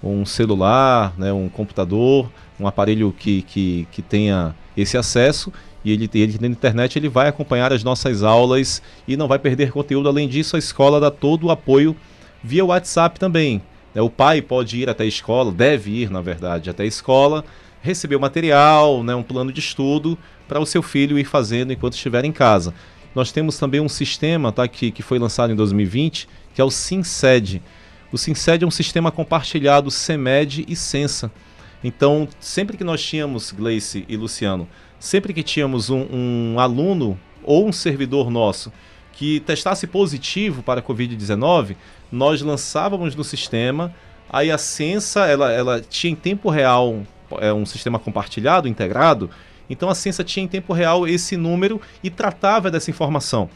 [0.02, 1.32] um celular, né?
[1.32, 5.52] um computador, um aparelho que, que, que tenha esse acesso
[5.84, 9.70] e ele, ele na internet ele vai acompanhar as nossas aulas e não vai perder
[9.72, 10.08] conteúdo.
[10.08, 11.96] Além disso, a escola dá todo o apoio
[12.42, 13.60] via WhatsApp também.
[13.94, 14.00] Né?
[14.00, 17.44] O pai pode ir até a escola, deve ir, na verdade, até a escola,
[17.80, 20.16] receber o material, né, um plano de estudo
[20.48, 22.72] para o seu filho ir fazendo enquanto estiver em casa.
[23.14, 26.70] Nós temos também um sistema tá, que, que foi lançado em 2020, que é o
[26.70, 27.60] SINSED.
[28.10, 31.30] O SINSED é um sistema compartilhado CEMED e Sensa.
[31.84, 34.68] Então, sempre que nós tínhamos, Gleice e Luciano,
[35.02, 38.72] sempre que tínhamos um, um aluno ou um servidor nosso
[39.12, 41.74] que testasse positivo para a Covid-19,
[42.10, 43.92] nós lançávamos no sistema,
[44.30, 47.02] aí a Sensa, ela, ela tinha em tempo real
[47.40, 49.28] é, um sistema compartilhado, integrado,
[49.68, 53.50] então a Sensa tinha em tempo real esse número e tratava dessa informação.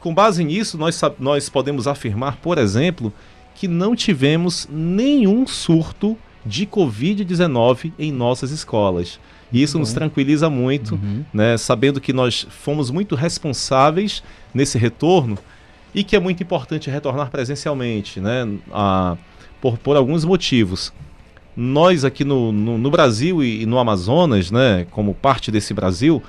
[0.00, 3.10] Com base nisso, nós, nós podemos afirmar, por exemplo,
[3.54, 9.18] que não tivemos nenhum surto de Covid-19 em nossas escolas.
[9.52, 11.24] E isso nos tranquiliza muito, uhum.
[11.32, 14.22] né, sabendo que nós fomos muito responsáveis
[14.54, 15.36] nesse retorno
[15.94, 19.16] e que é muito importante retornar presencialmente, né, a,
[19.60, 20.92] por, por alguns motivos.
[21.56, 26.22] Nós aqui no, no, no Brasil e, e no Amazonas, né, como parte desse Brasil,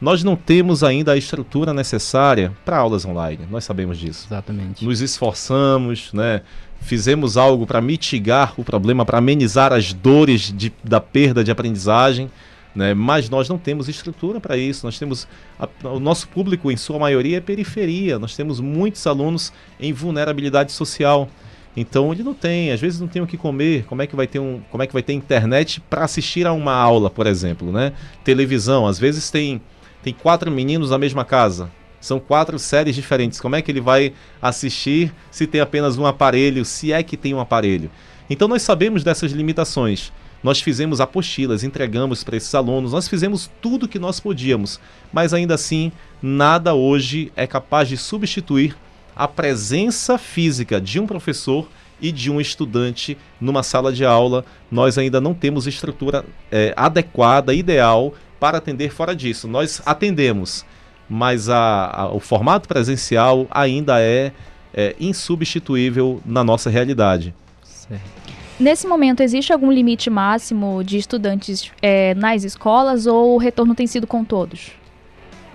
[0.00, 3.40] nós não temos ainda a estrutura necessária para aulas online.
[3.50, 4.26] Nós sabemos disso.
[4.28, 4.84] Exatamente.
[4.84, 6.40] Nos esforçamos, né?
[6.80, 12.30] Fizemos algo para mitigar o problema, para amenizar as dores de, da perda de aprendizagem.
[12.74, 12.94] Né?
[12.94, 14.86] Mas nós não temos estrutura para isso.
[14.86, 15.26] Nós temos
[15.58, 18.18] a, o nosso público, em sua maioria, é periferia.
[18.18, 21.28] Nós temos muitos alunos em vulnerabilidade social.
[21.76, 23.84] Então ele não tem, às vezes não tem o que comer.
[23.84, 26.52] Como é que vai ter um, como é que vai ter internet para assistir a
[26.52, 27.92] uma aula, por exemplo, né?
[28.24, 29.60] Televisão, às vezes tem
[30.02, 33.38] tem quatro meninos na mesma casa, São quatro séries diferentes.
[33.38, 37.34] Como é que ele vai assistir se tem apenas um aparelho, se é que tem
[37.34, 37.90] um aparelho?
[38.28, 40.10] Então nós sabemos dessas limitações.
[40.42, 44.80] Nós fizemos apostilas, entregamos para esses alunos, nós fizemos tudo que nós podíamos,
[45.12, 48.76] mas ainda assim, nada hoje é capaz de substituir
[49.14, 51.68] a presença física de um professor
[52.00, 54.44] e de um estudante numa sala de aula.
[54.70, 59.46] Nós ainda não temos estrutura é, adequada, ideal para atender fora disso.
[59.46, 60.64] Nós atendemos,
[61.08, 64.32] mas a, a, o formato presencial ainda é,
[64.72, 67.34] é insubstituível na nossa realidade.
[67.62, 68.19] Certo.
[68.60, 73.86] Nesse momento, existe algum limite máximo de estudantes é, nas escolas ou o retorno tem
[73.86, 74.72] sido com todos?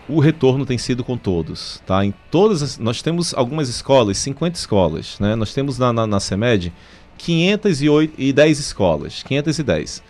[0.10, 2.04] O retorno tem sido com todos, tá?
[2.04, 5.36] Em todas as, nós temos algumas escolas, 50 escolas, né?
[5.36, 6.74] Nós temos na, na, na CEMED
[7.20, 10.02] 510 escolas, 510.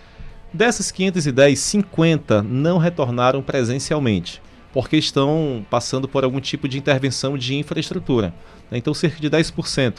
[0.53, 4.41] Dessas 510, 50 não retornaram presencialmente,
[4.71, 8.33] porque estão passando por algum tipo de intervenção de infraestrutura.
[8.71, 8.77] Né?
[8.77, 9.95] Então, cerca de 10%.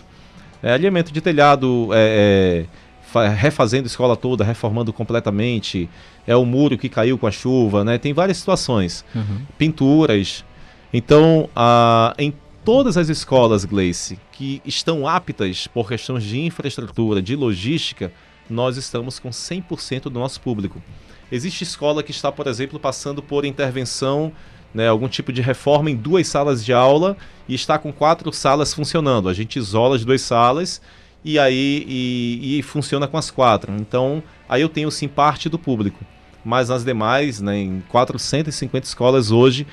[0.63, 2.86] É, alinhamento de telhado, é, é,
[3.25, 5.89] refazendo a escola toda, reformando completamente,
[6.27, 7.99] é o muro que caiu com a chuva, né?
[7.99, 9.05] Tem várias situações.
[9.14, 9.41] Uhum.
[9.57, 10.45] Pinturas.
[10.93, 12.33] Então, a, em
[12.64, 18.12] todas as escolas, Gleice, que estão aptas por questões de infraestrutura, de logística,
[18.49, 20.83] nós estamos com 100% do nosso público.
[21.31, 24.33] Existe escola que está, por exemplo, passando por intervenção,
[24.73, 27.17] né, algum tipo de reforma em duas salas de aula
[27.49, 29.29] e está com quatro salas funcionando.
[29.29, 30.81] A gente isola as duas salas
[31.27, 33.74] e aí e, e funciona com as quatro.
[33.74, 35.99] Então, aí eu tenho sim parte do público.
[36.45, 39.66] Mas nas demais, né, em 450 escolas hoje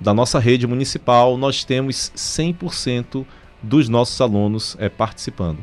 [0.00, 3.24] da nossa rede municipal, nós temos 100%
[3.62, 5.60] dos nossos alunos é, participando.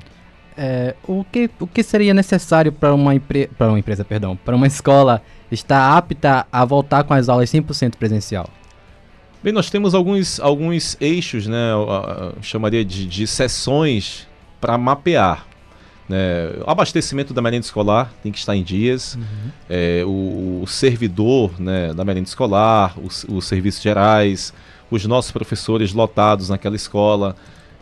[0.58, 4.68] É, o, que, o que seria necessário para uma, empre uma empresa, perdão, para uma
[4.68, 5.22] escola
[5.52, 8.50] estar apta a voltar com as aulas 100% presencial?
[9.44, 14.28] Bem, nós temos alguns, alguns eixos, né, eu, eu, eu chamaria de, de sessões
[14.60, 15.46] para mapear.
[16.08, 16.18] Né?
[16.66, 19.52] O abastecimento da merenda escolar tem que estar em dias, uhum.
[19.70, 24.54] é, o, o, servidor né, da merenda escolar, os, os, serviços gerais,
[24.90, 27.36] os nossos professores lotados naquela escola.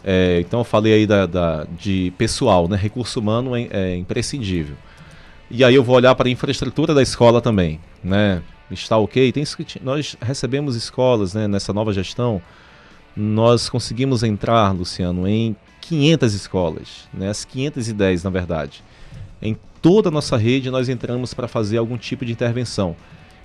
[0.03, 2.77] É, então eu falei aí da, da, de pessoal, né?
[2.77, 4.75] recurso humano é, é imprescindível.
[5.51, 7.79] E aí eu vou olhar para a infraestrutura da escola também.
[8.03, 8.41] Né?
[8.71, 9.31] Está ok?
[9.31, 9.43] Tem,
[9.81, 12.41] nós recebemos escolas né, nessa nova gestão,
[13.15, 18.83] nós conseguimos entrar, Luciano, em 500 escolas, né, as 510 na verdade.
[19.41, 22.95] Em toda a nossa rede nós entramos para fazer algum tipo de intervenção.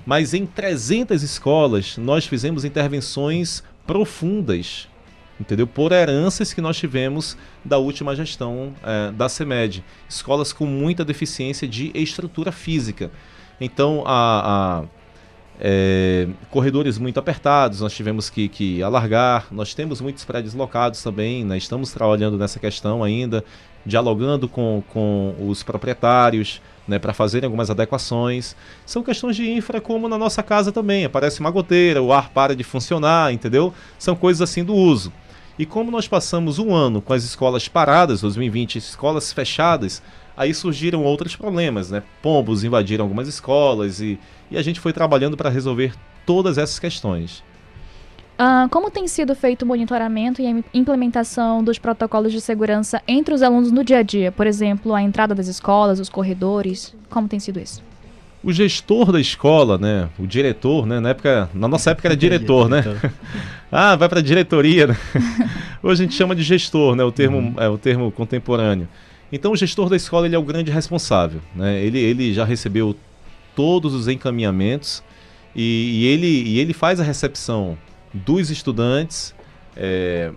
[0.06, 4.88] Mas em 300 escolas nós fizemos intervenções profundas,
[5.38, 5.66] entendeu?
[5.66, 9.84] Por heranças que nós tivemos da última gestão é, da CEMED.
[10.08, 13.10] Escolas com muita deficiência de estrutura física.
[13.60, 14.97] Então a, a
[15.60, 21.44] é, corredores muito apertados, nós tivemos que, que, alargar, nós temos muitos prédios locados também,
[21.44, 21.56] né?
[21.58, 23.44] estamos trabalhando nessa questão ainda,
[23.84, 28.54] dialogando com, com os proprietários né, para fazerem algumas adequações.
[28.86, 32.54] São questões de infra, como na nossa casa também, aparece uma goteira, o ar para
[32.54, 33.74] de funcionar, entendeu?
[33.98, 35.12] São coisas assim do uso.
[35.58, 40.00] E como nós passamos um ano com as escolas paradas, 2020, escolas fechadas,
[40.38, 42.04] aí surgiram outros problemas, né?
[42.22, 44.18] Pombos invadiram algumas escolas e,
[44.48, 45.92] e a gente foi trabalhando para resolver
[46.24, 47.42] todas essas questões.
[48.38, 53.34] Uh, como tem sido feito o monitoramento e a implementação dos protocolos de segurança entre
[53.34, 54.30] os alunos no dia a dia?
[54.30, 56.94] Por exemplo, a entrada das escolas, os corredores.
[57.10, 57.82] Como tem sido isso?
[58.40, 62.68] O gestor da escola, né, o diretor, né, na época, na nossa época era diretor,
[62.68, 62.84] né?
[63.72, 64.86] ah, vai para diretoria.
[64.86, 64.96] Né?
[65.82, 67.54] Hoje a gente chama de gestor, né, o termo uhum.
[67.58, 68.86] é o termo contemporâneo.
[69.32, 71.40] Então o gestor da escola ele é o grande responsável.
[71.54, 71.82] Né?
[71.82, 72.96] Ele, ele já recebeu
[73.54, 75.02] todos os encaminhamentos
[75.54, 77.76] e, e ele, e ele faz a recepção
[78.12, 79.34] dos estudantes.
[79.76, 80.32] É,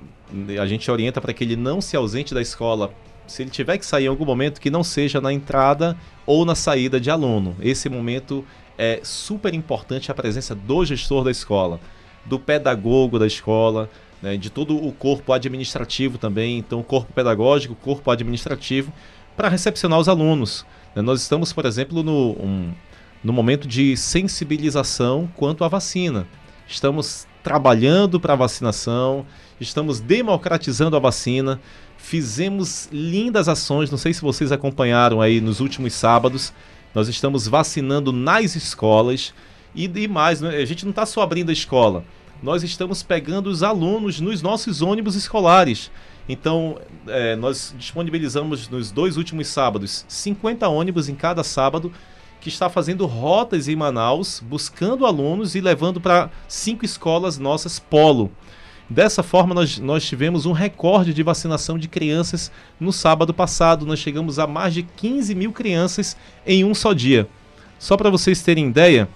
[0.59, 2.93] a gente orienta para que ele não se ausente da escola.
[3.27, 6.55] Se ele tiver que sair em algum momento, que não seja na entrada ou na
[6.55, 7.55] saída de aluno.
[7.61, 8.43] Esse momento
[8.77, 11.79] é super importante a presença do gestor da escola,
[12.25, 13.89] do pedagogo da escola,
[14.21, 18.93] né, de todo o corpo administrativo também, então o corpo pedagógico, o corpo administrativo,
[19.35, 20.65] para recepcionar os alunos.
[20.95, 22.71] Né, nós estamos, por exemplo, no, um,
[23.23, 26.27] no momento de sensibilização quanto à vacina.
[26.67, 29.25] Estamos trabalhando para a vacinação,
[29.59, 31.59] estamos democratizando a vacina,
[31.97, 36.53] fizemos lindas ações, não sei se vocês acompanharam aí nos últimos sábados,
[36.93, 39.33] nós estamos vacinando nas escolas
[39.73, 42.03] e, e mais, né, a gente não está só abrindo a escola,
[42.41, 45.91] nós estamos pegando os alunos nos nossos ônibus escolares.
[46.27, 51.91] Então, é, nós disponibilizamos nos dois últimos sábados 50 ônibus em cada sábado
[52.39, 58.31] que está fazendo rotas em Manaus, buscando alunos e levando para cinco escolas nossas polo.
[58.89, 63.85] Dessa forma, nós, nós tivemos um recorde de vacinação de crianças no sábado passado.
[63.85, 67.29] Nós chegamos a mais de 15 mil crianças em um só dia.
[67.79, 69.07] Só para vocês terem ideia,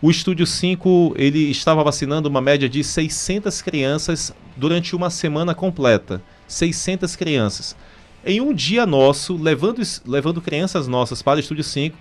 [0.00, 6.22] o Estúdio 5 ele estava vacinando uma média de 600 crianças durante uma semana completa.
[6.46, 7.76] 600 crianças.
[8.24, 11.96] Em um dia nosso, levando, levando crianças nossas para o Estúdio 5,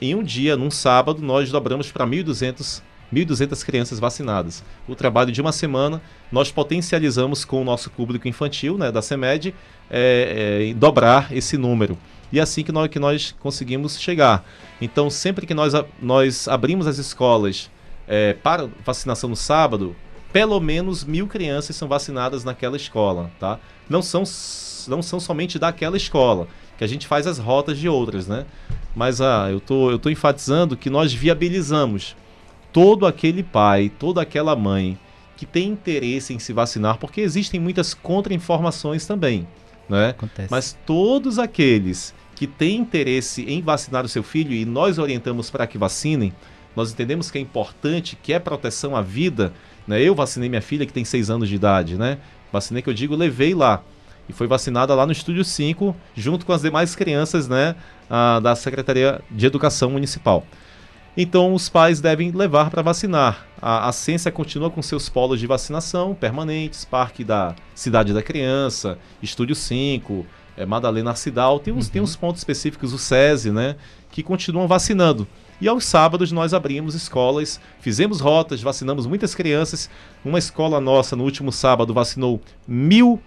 [0.00, 2.82] em um dia, num sábado, nós dobramos para 1.200
[3.12, 4.62] 1.200 crianças vacinadas.
[4.86, 9.54] O trabalho de uma semana, nós potencializamos com o nosso público infantil, né, da CEMED,
[9.90, 11.96] é, é, dobrar esse número.
[12.32, 14.44] E é assim que nós, que nós conseguimos chegar.
[14.80, 17.70] Então, sempre que nós, nós abrimos as escolas
[18.06, 19.94] é, para vacinação no sábado,
[20.32, 23.58] pelo menos mil crianças são vacinadas naquela escola, tá?
[23.88, 24.24] Não são,
[24.86, 28.44] não são somente daquela escola, que a gente faz as rotas de outras, né?
[28.94, 32.14] Mas ah, eu tô, eu tô enfatizando que nós viabilizamos
[32.72, 34.98] todo aquele pai, toda aquela mãe
[35.36, 39.46] que tem interesse em se vacinar, porque existem muitas contra-informações também,
[39.88, 40.10] né?
[40.10, 40.48] Acontece.
[40.50, 45.66] Mas todos aqueles que têm interesse em vacinar o seu filho e nós orientamos para
[45.66, 46.32] que vacinem,
[46.76, 49.52] nós entendemos que é importante, que é proteção à vida,
[49.86, 50.00] né?
[50.00, 52.18] Eu vacinei minha filha que tem 6 anos de idade, né?
[52.52, 53.82] Vacinei que eu digo, levei lá.
[54.28, 57.74] E foi vacinada lá no Estúdio 5, junto com as demais crianças, né?
[58.08, 60.46] Ah, da Secretaria de Educação Municipal.
[61.16, 63.46] Então, os pais devem levar para vacinar.
[63.60, 68.98] A, a ciência continua com seus polos de vacinação permanentes, Parque da Cidade da Criança,
[69.22, 70.24] Estúdio 5,
[70.56, 71.92] é, Madalena Arcidal, tem uns, uhum.
[71.92, 73.76] tem uns pontos específicos, o SESI, né,
[74.10, 75.26] que continuam vacinando.
[75.60, 79.90] E aos sábados nós abrimos escolas, fizemos rotas, vacinamos muitas crianças.
[80.24, 83.20] Uma escola nossa, no último sábado, vacinou mil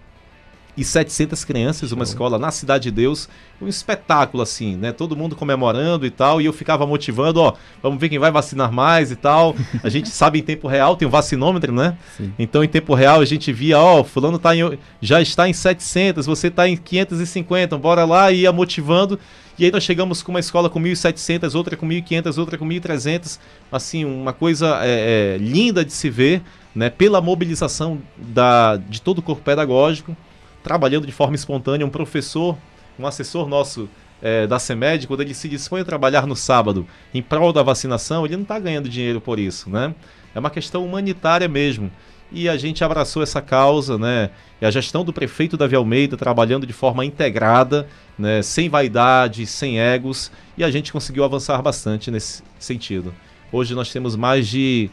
[0.76, 3.28] e 700 crianças, uma escola na Cidade de Deus,
[3.60, 4.90] um espetáculo assim, né?
[4.90, 8.72] Todo mundo comemorando e tal, e eu ficava motivando, ó, vamos ver quem vai vacinar
[8.72, 9.54] mais e tal.
[9.82, 11.96] A gente sabe em tempo real, tem um vacinômetro, né?
[12.16, 12.32] Sim.
[12.38, 16.24] Então em tempo real a gente via, ó, fulano tá em, já está em 700,
[16.24, 19.18] você está em 550, bora lá e ia motivando.
[19.58, 23.38] E aí nós chegamos com uma escola com 1.700, outra com 1.500, outra com 1.300,
[23.70, 26.40] assim, uma coisa é, é, linda de se ver,
[26.74, 26.88] né?
[26.88, 30.16] Pela mobilização da, de todo o corpo pedagógico
[30.62, 31.86] trabalhando de forma espontânea.
[31.86, 32.56] Um professor,
[32.98, 33.88] um assessor nosso
[34.22, 38.24] é, da CEMED, quando ele se dispõe a trabalhar no sábado em prol da vacinação,
[38.24, 39.94] ele não está ganhando dinheiro por isso, né?
[40.34, 41.90] É uma questão humanitária mesmo.
[42.30, 44.30] E a gente abraçou essa causa, né?
[44.60, 47.86] E a gestão do prefeito Davi Almeida trabalhando de forma integrada,
[48.18, 48.40] né?
[48.40, 53.12] sem vaidade, sem egos, e a gente conseguiu avançar bastante nesse sentido.
[53.50, 54.88] Hoje nós temos mais de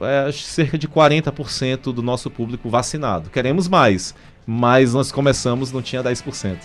[0.00, 3.28] é, cerca de 40% do nosso público vacinado.
[3.28, 4.14] Queremos mais,
[4.46, 6.58] mas nós começamos, não tinha 10%.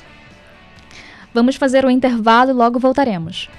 [1.33, 3.49] Vamos fazer um intervalo e logo voltaremos.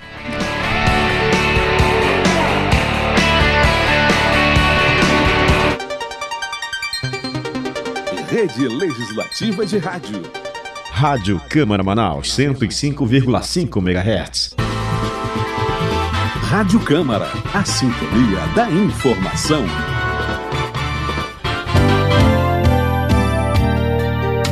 [8.28, 10.22] Rede Legislativa de Rádio.
[10.92, 14.54] Rádio Câmara Manaus, 105,5 MHz.
[16.50, 19.64] Rádio Câmara, a sintonia da informação.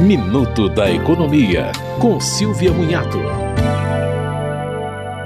[0.00, 3.18] Minuto da Economia, com Silvia Munhato.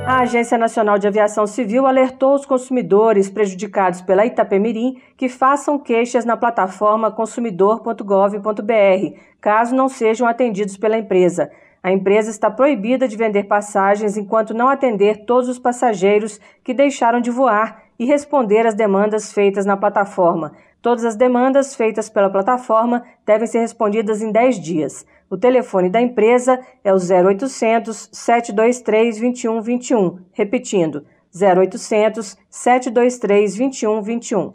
[0.07, 6.25] A Agência Nacional de Aviação Civil alertou os consumidores prejudicados pela Itapemirim que façam queixas
[6.25, 11.51] na plataforma consumidor.gov.br, caso não sejam atendidos pela empresa.
[11.83, 17.21] A empresa está proibida de vender passagens enquanto não atender todos os passageiros que deixaram
[17.21, 20.53] de voar e responder às demandas feitas na plataforma.
[20.83, 25.07] Todas as demandas feitas pela plataforma devem ser respondidas em 10 dias.
[25.31, 30.19] O telefone da empresa é o 0800 723 2121.
[30.33, 34.55] Repetindo, 0800 723 2121.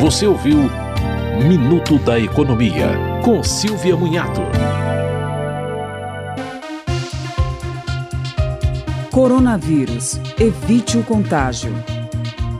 [0.00, 0.58] Você ouviu
[1.46, 2.88] Minuto da Economia,
[3.24, 4.40] com Silvia Munhato.
[9.12, 10.20] Coronavírus.
[10.38, 11.99] Evite o contágio.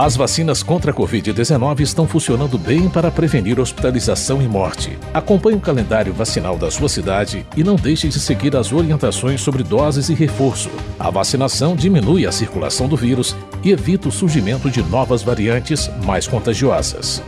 [0.01, 4.99] As vacinas contra a Covid-19 estão funcionando bem para prevenir hospitalização e morte.
[5.13, 9.63] Acompanhe o calendário vacinal da sua cidade e não deixe de seguir as orientações sobre
[9.63, 10.71] doses e reforço.
[10.99, 16.27] A vacinação diminui a circulação do vírus e evita o surgimento de novas variantes mais
[16.27, 17.23] contagiosas.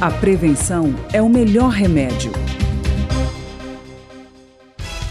[0.00, 2.30] A prevenção é o melhor remédio.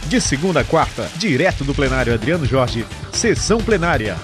[0.07, 4.15] De segunda a quarta, direto do plenário Adriano Jorge, sessão plenária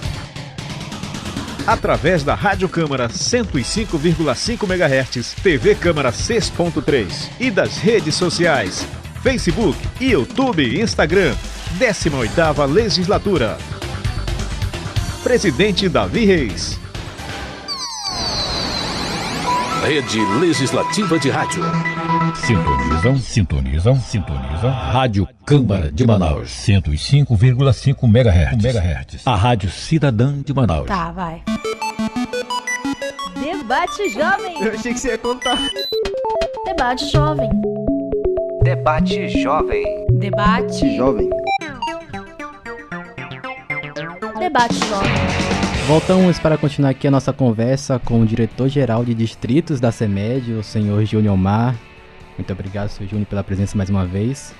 [1.68, 8.86] através da Rádio Câmara 105,5 MHz, TV Câmara 6.3 e das redes sociais
[9.22, 11.34] Facebook, YouTube e Instagram.
[11.78, 13.58] 18ª Legislatura.
[15.22, 16.87] Presidente Davi Reis.
[19.88, 21.62] Rede Legislativa de Rádio.
[22.34, 24.70] Sintonizam, sintonizam, sintonizam.
[24.70, 26.50] Rádio Câmara de Manaus.
[26.50, 28.62] 105,5 MHz.
[28.62, 29.22] MHz.
[29.26, 30.86] A Rádio Cidadã de Manaus.
[30.86, 31.42] Tá, vai.
[33.40, 34.62] Debate Jovem.
[34.62, 35.58] Eu achei que você ia contar.
[36.66, 37.48] Debate Jovem.
[38.62, 40.06] Debate Jovem.
[40.18, 40.96] Debate.
[40.98, 41.30] Jovem.
[44.38, 45.57] Debate Jovem.
[45.88, 50.62] Voltamos para continuar aqui a nossa conversa com o diretor-geral de distritos da CEMED, o
[50.62, 51.74] senhor Júnior Mar.
[52.36, 54.54] Muito obrigado, senhor Júnior, pela presença mais uma vez.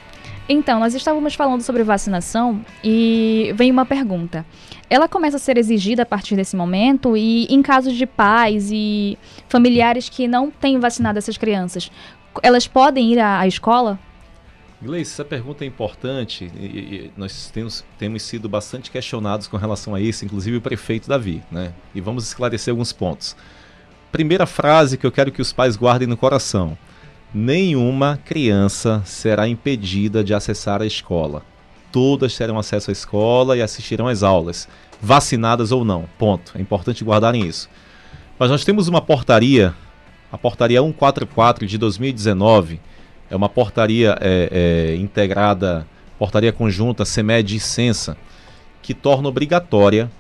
[0.49, 4.47] Então, nós estávamos falando sobre vacinação e vem uma pergunta.
[4.89, 9.19] Ela começa a ser exigida a partir desse momento e em casos de pais e
[9.51, 11.91] familiares que não têm vacinado essas crianças,
[12.43, 13.99] elas podem ir à, à escola?
[14.81, 19.93] Gleice, essa pergunta é importante e, e nós temos, temos sido bastante questionados com relação
[19.93, 21.73] a isso, inclusive o prefeito Davi, né?
[21.93, 23.35] E vamos esclarecer alguns pontos.
[24.13, 26.79] Primeira frase que eu quero que os pais guardem no coração:
[27.35, 31.43] nenhuma criança será impedida de acessar a escola.
[31.91, 34.69] Todas terão acesso à escola e assistirão às aulas,
[35.03, 36.09] vacinadas ou não.
[36.17, 36.53] Ponto.
[36.57, 37.69] É importante guardarem isso.
[38.39, 39.75] Mas nós temos uma portaria,
[40.31, 42.81] a portaria 144 de 2019
[43.31, 45.87] é uma portaria é, é, integrada,
[46.19, 48.17] portaria conjunta CEMED e Censa,
[48.83, 50.11] que torna obrigatória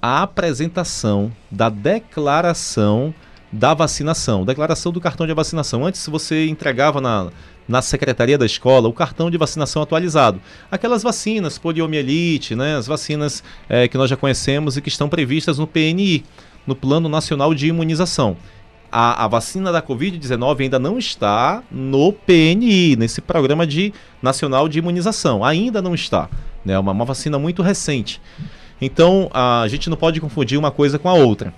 [0.00, 3.14] a apresentação da declaração
[3.52, 5.84] da vacinação, declaração do cartão de vacinação.
[5.84, 7.30] Antes você entregava na,
[7.66, 10.40] na secretaria da escola o cartão de vacinação atualizado.
[10.70, 15.58] Aquelas vacinas, poliomielite, né, as vacinas é, que nós já conhecemos e que estão previstas
[15.58, 16.24] no PNI,
[16.66, 18.36] no Plano Nacional de Imunização
[18.98, 23.92] a, a vacina da Covid-19 ainda não está no PNI, nesse Programa de,
[24.22, 25.44] Nacional de Imunização.
[25.44, 26.30] Ainda não está.
[26.64, 26.78] É né?
[26.78, 28.22] uma, uma vacina muito recente.
[28.80, 31.52] Então, a gente não pode confundir uma coisa com a outra.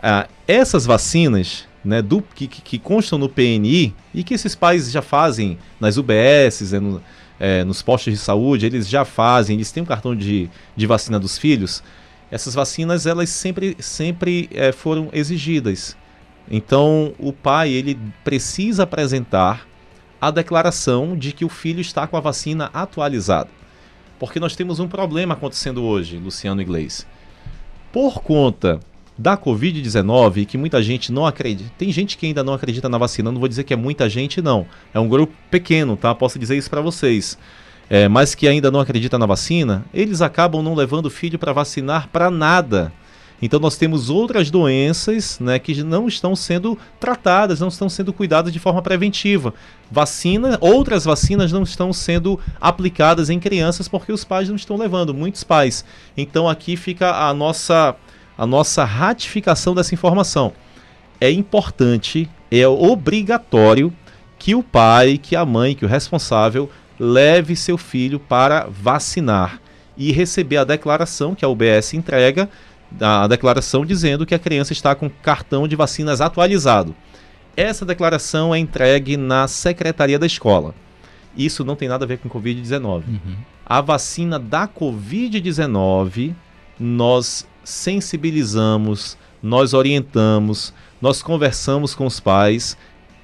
[0.00, 5.02] Ah, essas vacinas né, do, que, que, constam no PNI e que esses pais já
[5.02, 7.02] fazem nas UBSs, é, no,
[7.40, 11.18] é, nos postos de saúde, eles já fazem, eles têm um cartão de, de vacina
[11.18, 11.82] dos filhos.
[12.30, 15.96] Essas vacinas, elas sempre, sempre é, foram exigidas.
[16.50, 19.66] Então, o pai ele precisa apresentar
[20.20, 23.50] a declaração de que o filho está com a vacina atualizada.
[24.18, 27.06] Porque nós temos um problema acontecendo hoje, Luciano Inglês.
[27.92, 28.80] Por conta
[29.16, 31.70] da Covid-19, que muita gente não acredita.
[31.76, 34.40] Tem gente que ainda não acredita na vacina, não vou dizer que é muita gente,
[34.40, 34.66] não.
[34.94, 36.14] É um grupo pequeno, tá?
[36.14, 37.36] Posso dizer isso para vocês.
[37.90, 41.52] É, mas que ainda não acredita na vacina, eles acabam não levando o filho para
[41.52, 42.92] vacinar para nada.
[43.40, 48.52] Então nós temos outras doenças né, que não estão sendo tratadas, não estão sendo cuidadas
[48.52, 49.54] de forma preventiva.
[49.90, 55.14] Vacina, outras vacinas não estão sendo aplicadas em crianças porque os pais não estão levando,
[55.14, 55.84] muitos pais.
[56.16, 57.94] Então aqui fica a nossa,
[58.36, 60.52] a nossa ratificação dessa informação.
[61.20, 63.92] É importante, é obrigatório
[64.38, 69.60] que o pai, que a mãe, que o responsável leve seu filho para vacinar
[69.96, 72.48] e receber a declaração que a UBS entrega
[73.00, 76.94] a declaração dizendo que a criança está com cartão de vacinas atualizado.
[77.56, 80.74] Essa declaração é entregue na secretaria da escola.
[81.36, 83.02] Isso não tem nada a ver com Covid-19.
[83.06, 83.36] Uhum.
[83.66, 86.34] A vacina da Covid-19,
[86.78, 92.76] nós sensibilizamos, nós orientamos, nós conversamos com os pais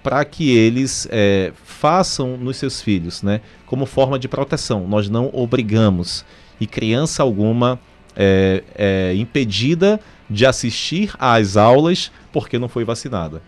[0.02, 4.86] para que eles é, façam nos seus filhos, né, como forma de proteção.
[4.86, 6.24] Nós não obrigamos
[6.60, 7.80] e criança alguma
[8.16, 13.42] é, é, impedida de assistir às aulas porque não foi vacinada.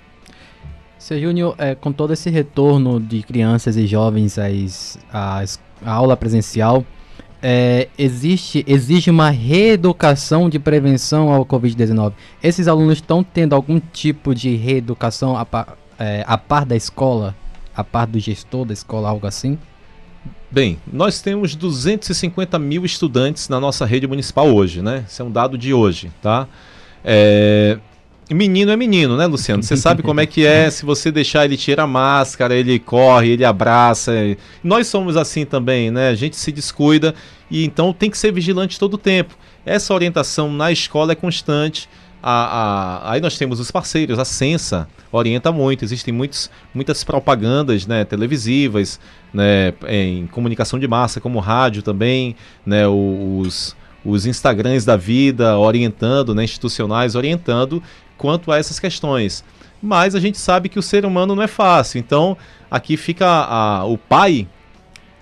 [0.99, 6.17] Seu Júnior, é, com todo esse retorno de crianças e jovens às, às, à aula
[6.17, 6.85] presencial,
[7.43, 12.13] é, existe, exige uma reeducação de prevenção ao Covid-19.
[12.43, 15.45] Esses alunos estão tendo algum tipo de reeducação a
[15.99, 17.35] é, a par da escola,
[17.75, 19.59] a par do gestor da escola, algo assim?
[20.51, 25.05] Bem, nós temos 250 mil estudantes na nossa rede municipal hoje, né?
[25.07, 26.49] Esse é um dado de hoje, tá?
[27.05, 27.79] É...
[28.29, 29.63] Menino é menino, né, Luciano?
[29.63, 33.31] Você sabe como é que é, se você deixar ele tira a máscara, ele corre,
[33.31, 34.13] ele abraça.
[34.65, 36.09] Nós somos assim também, né?
[36.09, 37.15] A gente se descuida
[37.49, 39.37] e então tem que ser vigilante todo o tempo.
[39.65, 41.89] Essa orientação na escola é constante.
[42.29, 47.87] A, a, aí nós temos os parceiros, a Sensa orienta muito, existem muitos, muitas propagandas
[47.87, 48.99] né, televisivas,
[49.33, 52.35] né, em comunicação de massa, como rádio também,
[52.67, 57.81] né, os, os Instagrams da vida orientando, né, institucionais orientando
[58.19, 59.45] quanto a essas questões.
[59.81, 62.37] Mas a gente sabe que o ser humano não é fácil, então
[62.69, 64.49] aqui fica a, o pai,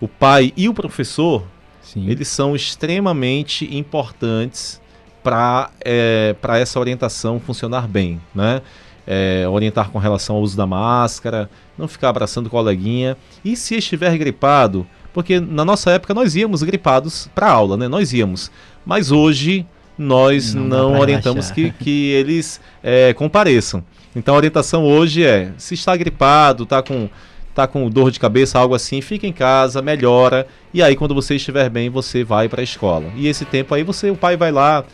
[0.00, 1.44] o pai e o professor,
[1.82, 2.08] Sim.
[2.08, 4.82] eles são extremamente importantes
[5.24, 8.62] para é, essa orientação funcionar bem, né?
[9.06, 13.16] é, orientar com relação ao uso da máscara, não ficar abraçando coleguinha.
[13.44, 17.88] E se estiver gripado, porque na nossa época nós íamos gripados para aula, né?
[17.88, 18.50] Nós íamos.
[18.84, 19.66] Mas hoje
[19.96, 23.84] nós Não não, orientamos que, que eles é, compareçam.
[24.14, 27.08] Então a orientação hoje é: se está gripado, está com,
[27.54, 30.46] tá com dor de cabeça, algo assim, fica em casa, melhora.
[30.72, 33.06] E aí, quando você estiver bem, você vai para a escola.
[33.16, 34.84] E esse tempo aí, você, o pai vai lá,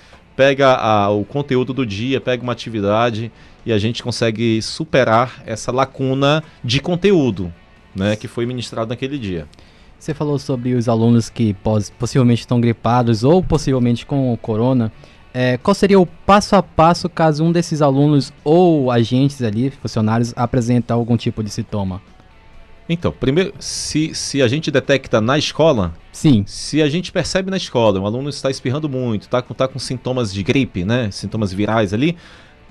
[0.41, 3.31] pega a- o conteúdo do dia, pega uma atividade
[3.67, 7.53] e a gente consegue superar essa lacuna de conteúdo
[7.95, 9.47] né, que foi ministrado naquele dia.
[9.99, 14.91] Você falou sobre os alunos que pos- possivelmente estão gripados ou possivelmente com corona.
[15.35, 20.33] É, qual seria o passo a passo caso um desses alunos ou agentes ali, funcionários,
[20.35, 22.01] apresenta algum tipo de sintoma?
[22.93, 26.43] Então, primeiro, se, se a gente detecta na escola, Sim.
[26.45, 29.79] se a gente percebe na escola, um aluno está espirrando muito, está com, tá com
[29.79, 32.17] sintomas de gripe, né, sintomas virais ali,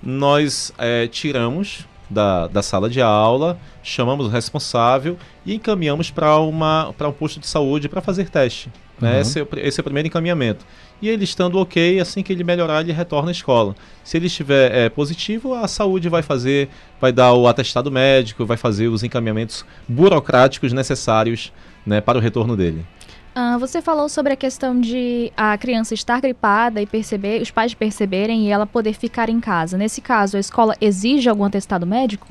[0.03, 7.12] nós eh, tiramos da, da sala de aula, chamamos o responsável e encaminhamos para um
[7.18, 8.72] posto de saúde para fazer teste.
[8.99, 9.16] Né?
[9.16, 9.22] Uhum.
[9.22, 10.66] Esse, é o, esse é o primeiro encaminhamento.
[11.01, 13.74] E ele estando ok, assim que ele melhorar, ele retorna à escola.
[14.03, 16.68] Se ele estiver eh, positivo, a saúde vai fazer,
[16.99, 21.53] vai dar o atestado médico, vai fazer os encaminhamentos burocráticos necessários
[21.86, 22.86] né, para o retorno dele.
[23.34, 27.73] Ah, você falou sobre a questão de a criança estar gripada e perceber, os pais
[27.73, 29.77] perceberem e ela poder ficar em casa.
[29.77, 32.27] Nesse caso, a escola exige algum atestado médico?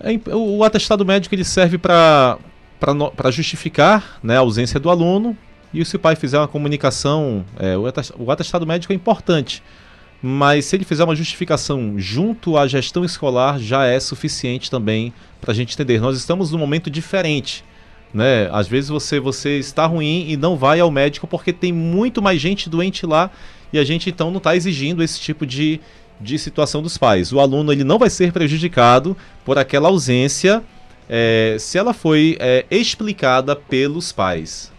[0.00, 2.38] É o, o atestado médico ele serve para
[3.30, 5.36] justificar né, a ausência do aluno
[5.72, 9.62] e se o pai fizer uma comunicação, é, o atestado médico é importante,
[10.22, 15.52] mas se ele fizer uma justificação junto à gestão escolar já é suficiente também para
[15.52, 16.00] a gente entender.
[16.00, 17.64] Nós estamos num momento diferente.
[18.12, 18.48] Né?
[18.50, 22.40] Às vezes você, você está ruim e não vai ao médico porque tem muito mais
[22.40, 23.30] gente doente lá
[23.72, 25.80] e a gente então não está exigindo esse tipo de,
[26.20, 27.32] de situação dos pais.
[27.32, 30.62] O aluno ele não vai ser prejudicado por aquela ausência
[31.08, 34.72] é, se ela foi é, explicada pelos pais.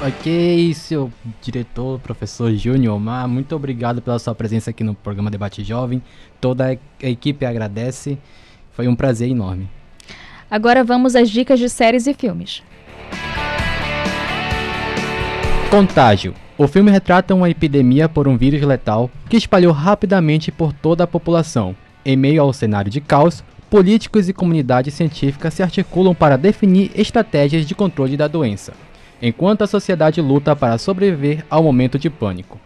[0.00, 1.12] Ok, seu
[1.42, 6.00] diretor, professor Júnior Omar, muito obrigado pela sua presença aqui no programa Debate Jovem.
[6.40, 8.18] Toda a a equipe agradece.
[8.72, 9.68] Foi um prazer enorme.
[10.50, 12.62] Agora vamos às dicas de séries e filmes.
[15.70, 16.34] Contágio.
[16.56, 21.06] O filme retrata uma epidemia por um vírus letal que espalhou rapidamente por toda a
[21.06, 21.76] população.
[22.04, 27.66] Em meio ao cenário de caos, políticos e comunidade científica se articulam para definir estratégias
[27.66, 28.72] de controle da doença,
[29.20, 32.58] enquanto a sociedade luta para sobreviver ao momento de pânico.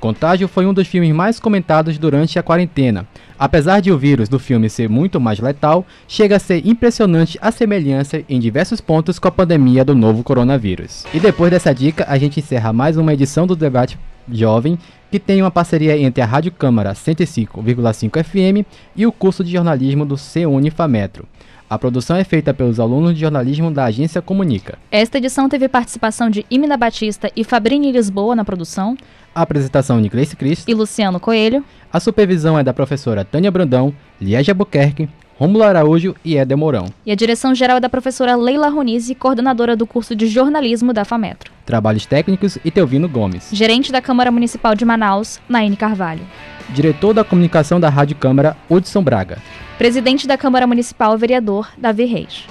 [0.00, 3.06] Contágio foi um dos filmes mais comentados durante a quarentena.
[3.38, 7.50] Apesar de o vírus do filme ser muito mais letal, chega a ser impressionante a
[7.50, 11.04] semelhança em diversos pontos com a pandemia do novo coronavírus.
[11.12, 13.98] E depois dessa dica, a gente encerra mais uma edição do Debate
[14.30, 14.78] Jovem,
[15.10, 20.04] que tem uma parceria entre a Rádio Câmara 105,5 FM e o curso de jornalismo
[20.04, 21.26] do CUnifametro.
[21.70, 24.78] A produção é feita pelos alunos de jornalismo da agência Comunica.
[24.90, 28.96] Esta edição teve participação de Imina Batista e Fabrini Lisboa na produção
[29.34, 31.62] A apresentação de Gleice Cristo e Luciano Coelho.
[31.92, 36.86] A supervisão é da professora Tânia Brandão, Liege Albuquerque, Rômulo Araújo e Éder Mourão.
[37.04, 41.04] E a direção geral é da professora Leila Ronise, coordenadora do curso de jornalismo da
[41.04, 41.52] FAMetro.
[41.66, 43.50] Trabalhos técnicos e Teovino Gomes.
[43.52, 46.22] Gerente da Câmara Municipal de Manaus, Naine Carvalho.
[46.70, 49.38] Diretor da comunicação da Rádio Câmara, Hudson Braga.
[49.78, 52.44] Presidente da Câmara Municipal, vereador Davi Reis.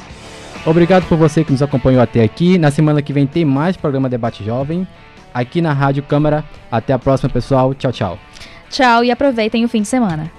[0.65, 2.57] Obrigado por você que nos acompanhou até aqui.
[2.57, 4.87] Na semana que vem tem mais programa Debate Jovem
[5.33, 6.43] aqui na Rádio Câmara.
[6.71, 7.73] Até a próxima, pessoal.
[7.73, 8.19] Tchau, tchau.
[8.69, 10.31] Tchau e aproveitem o fim de semana.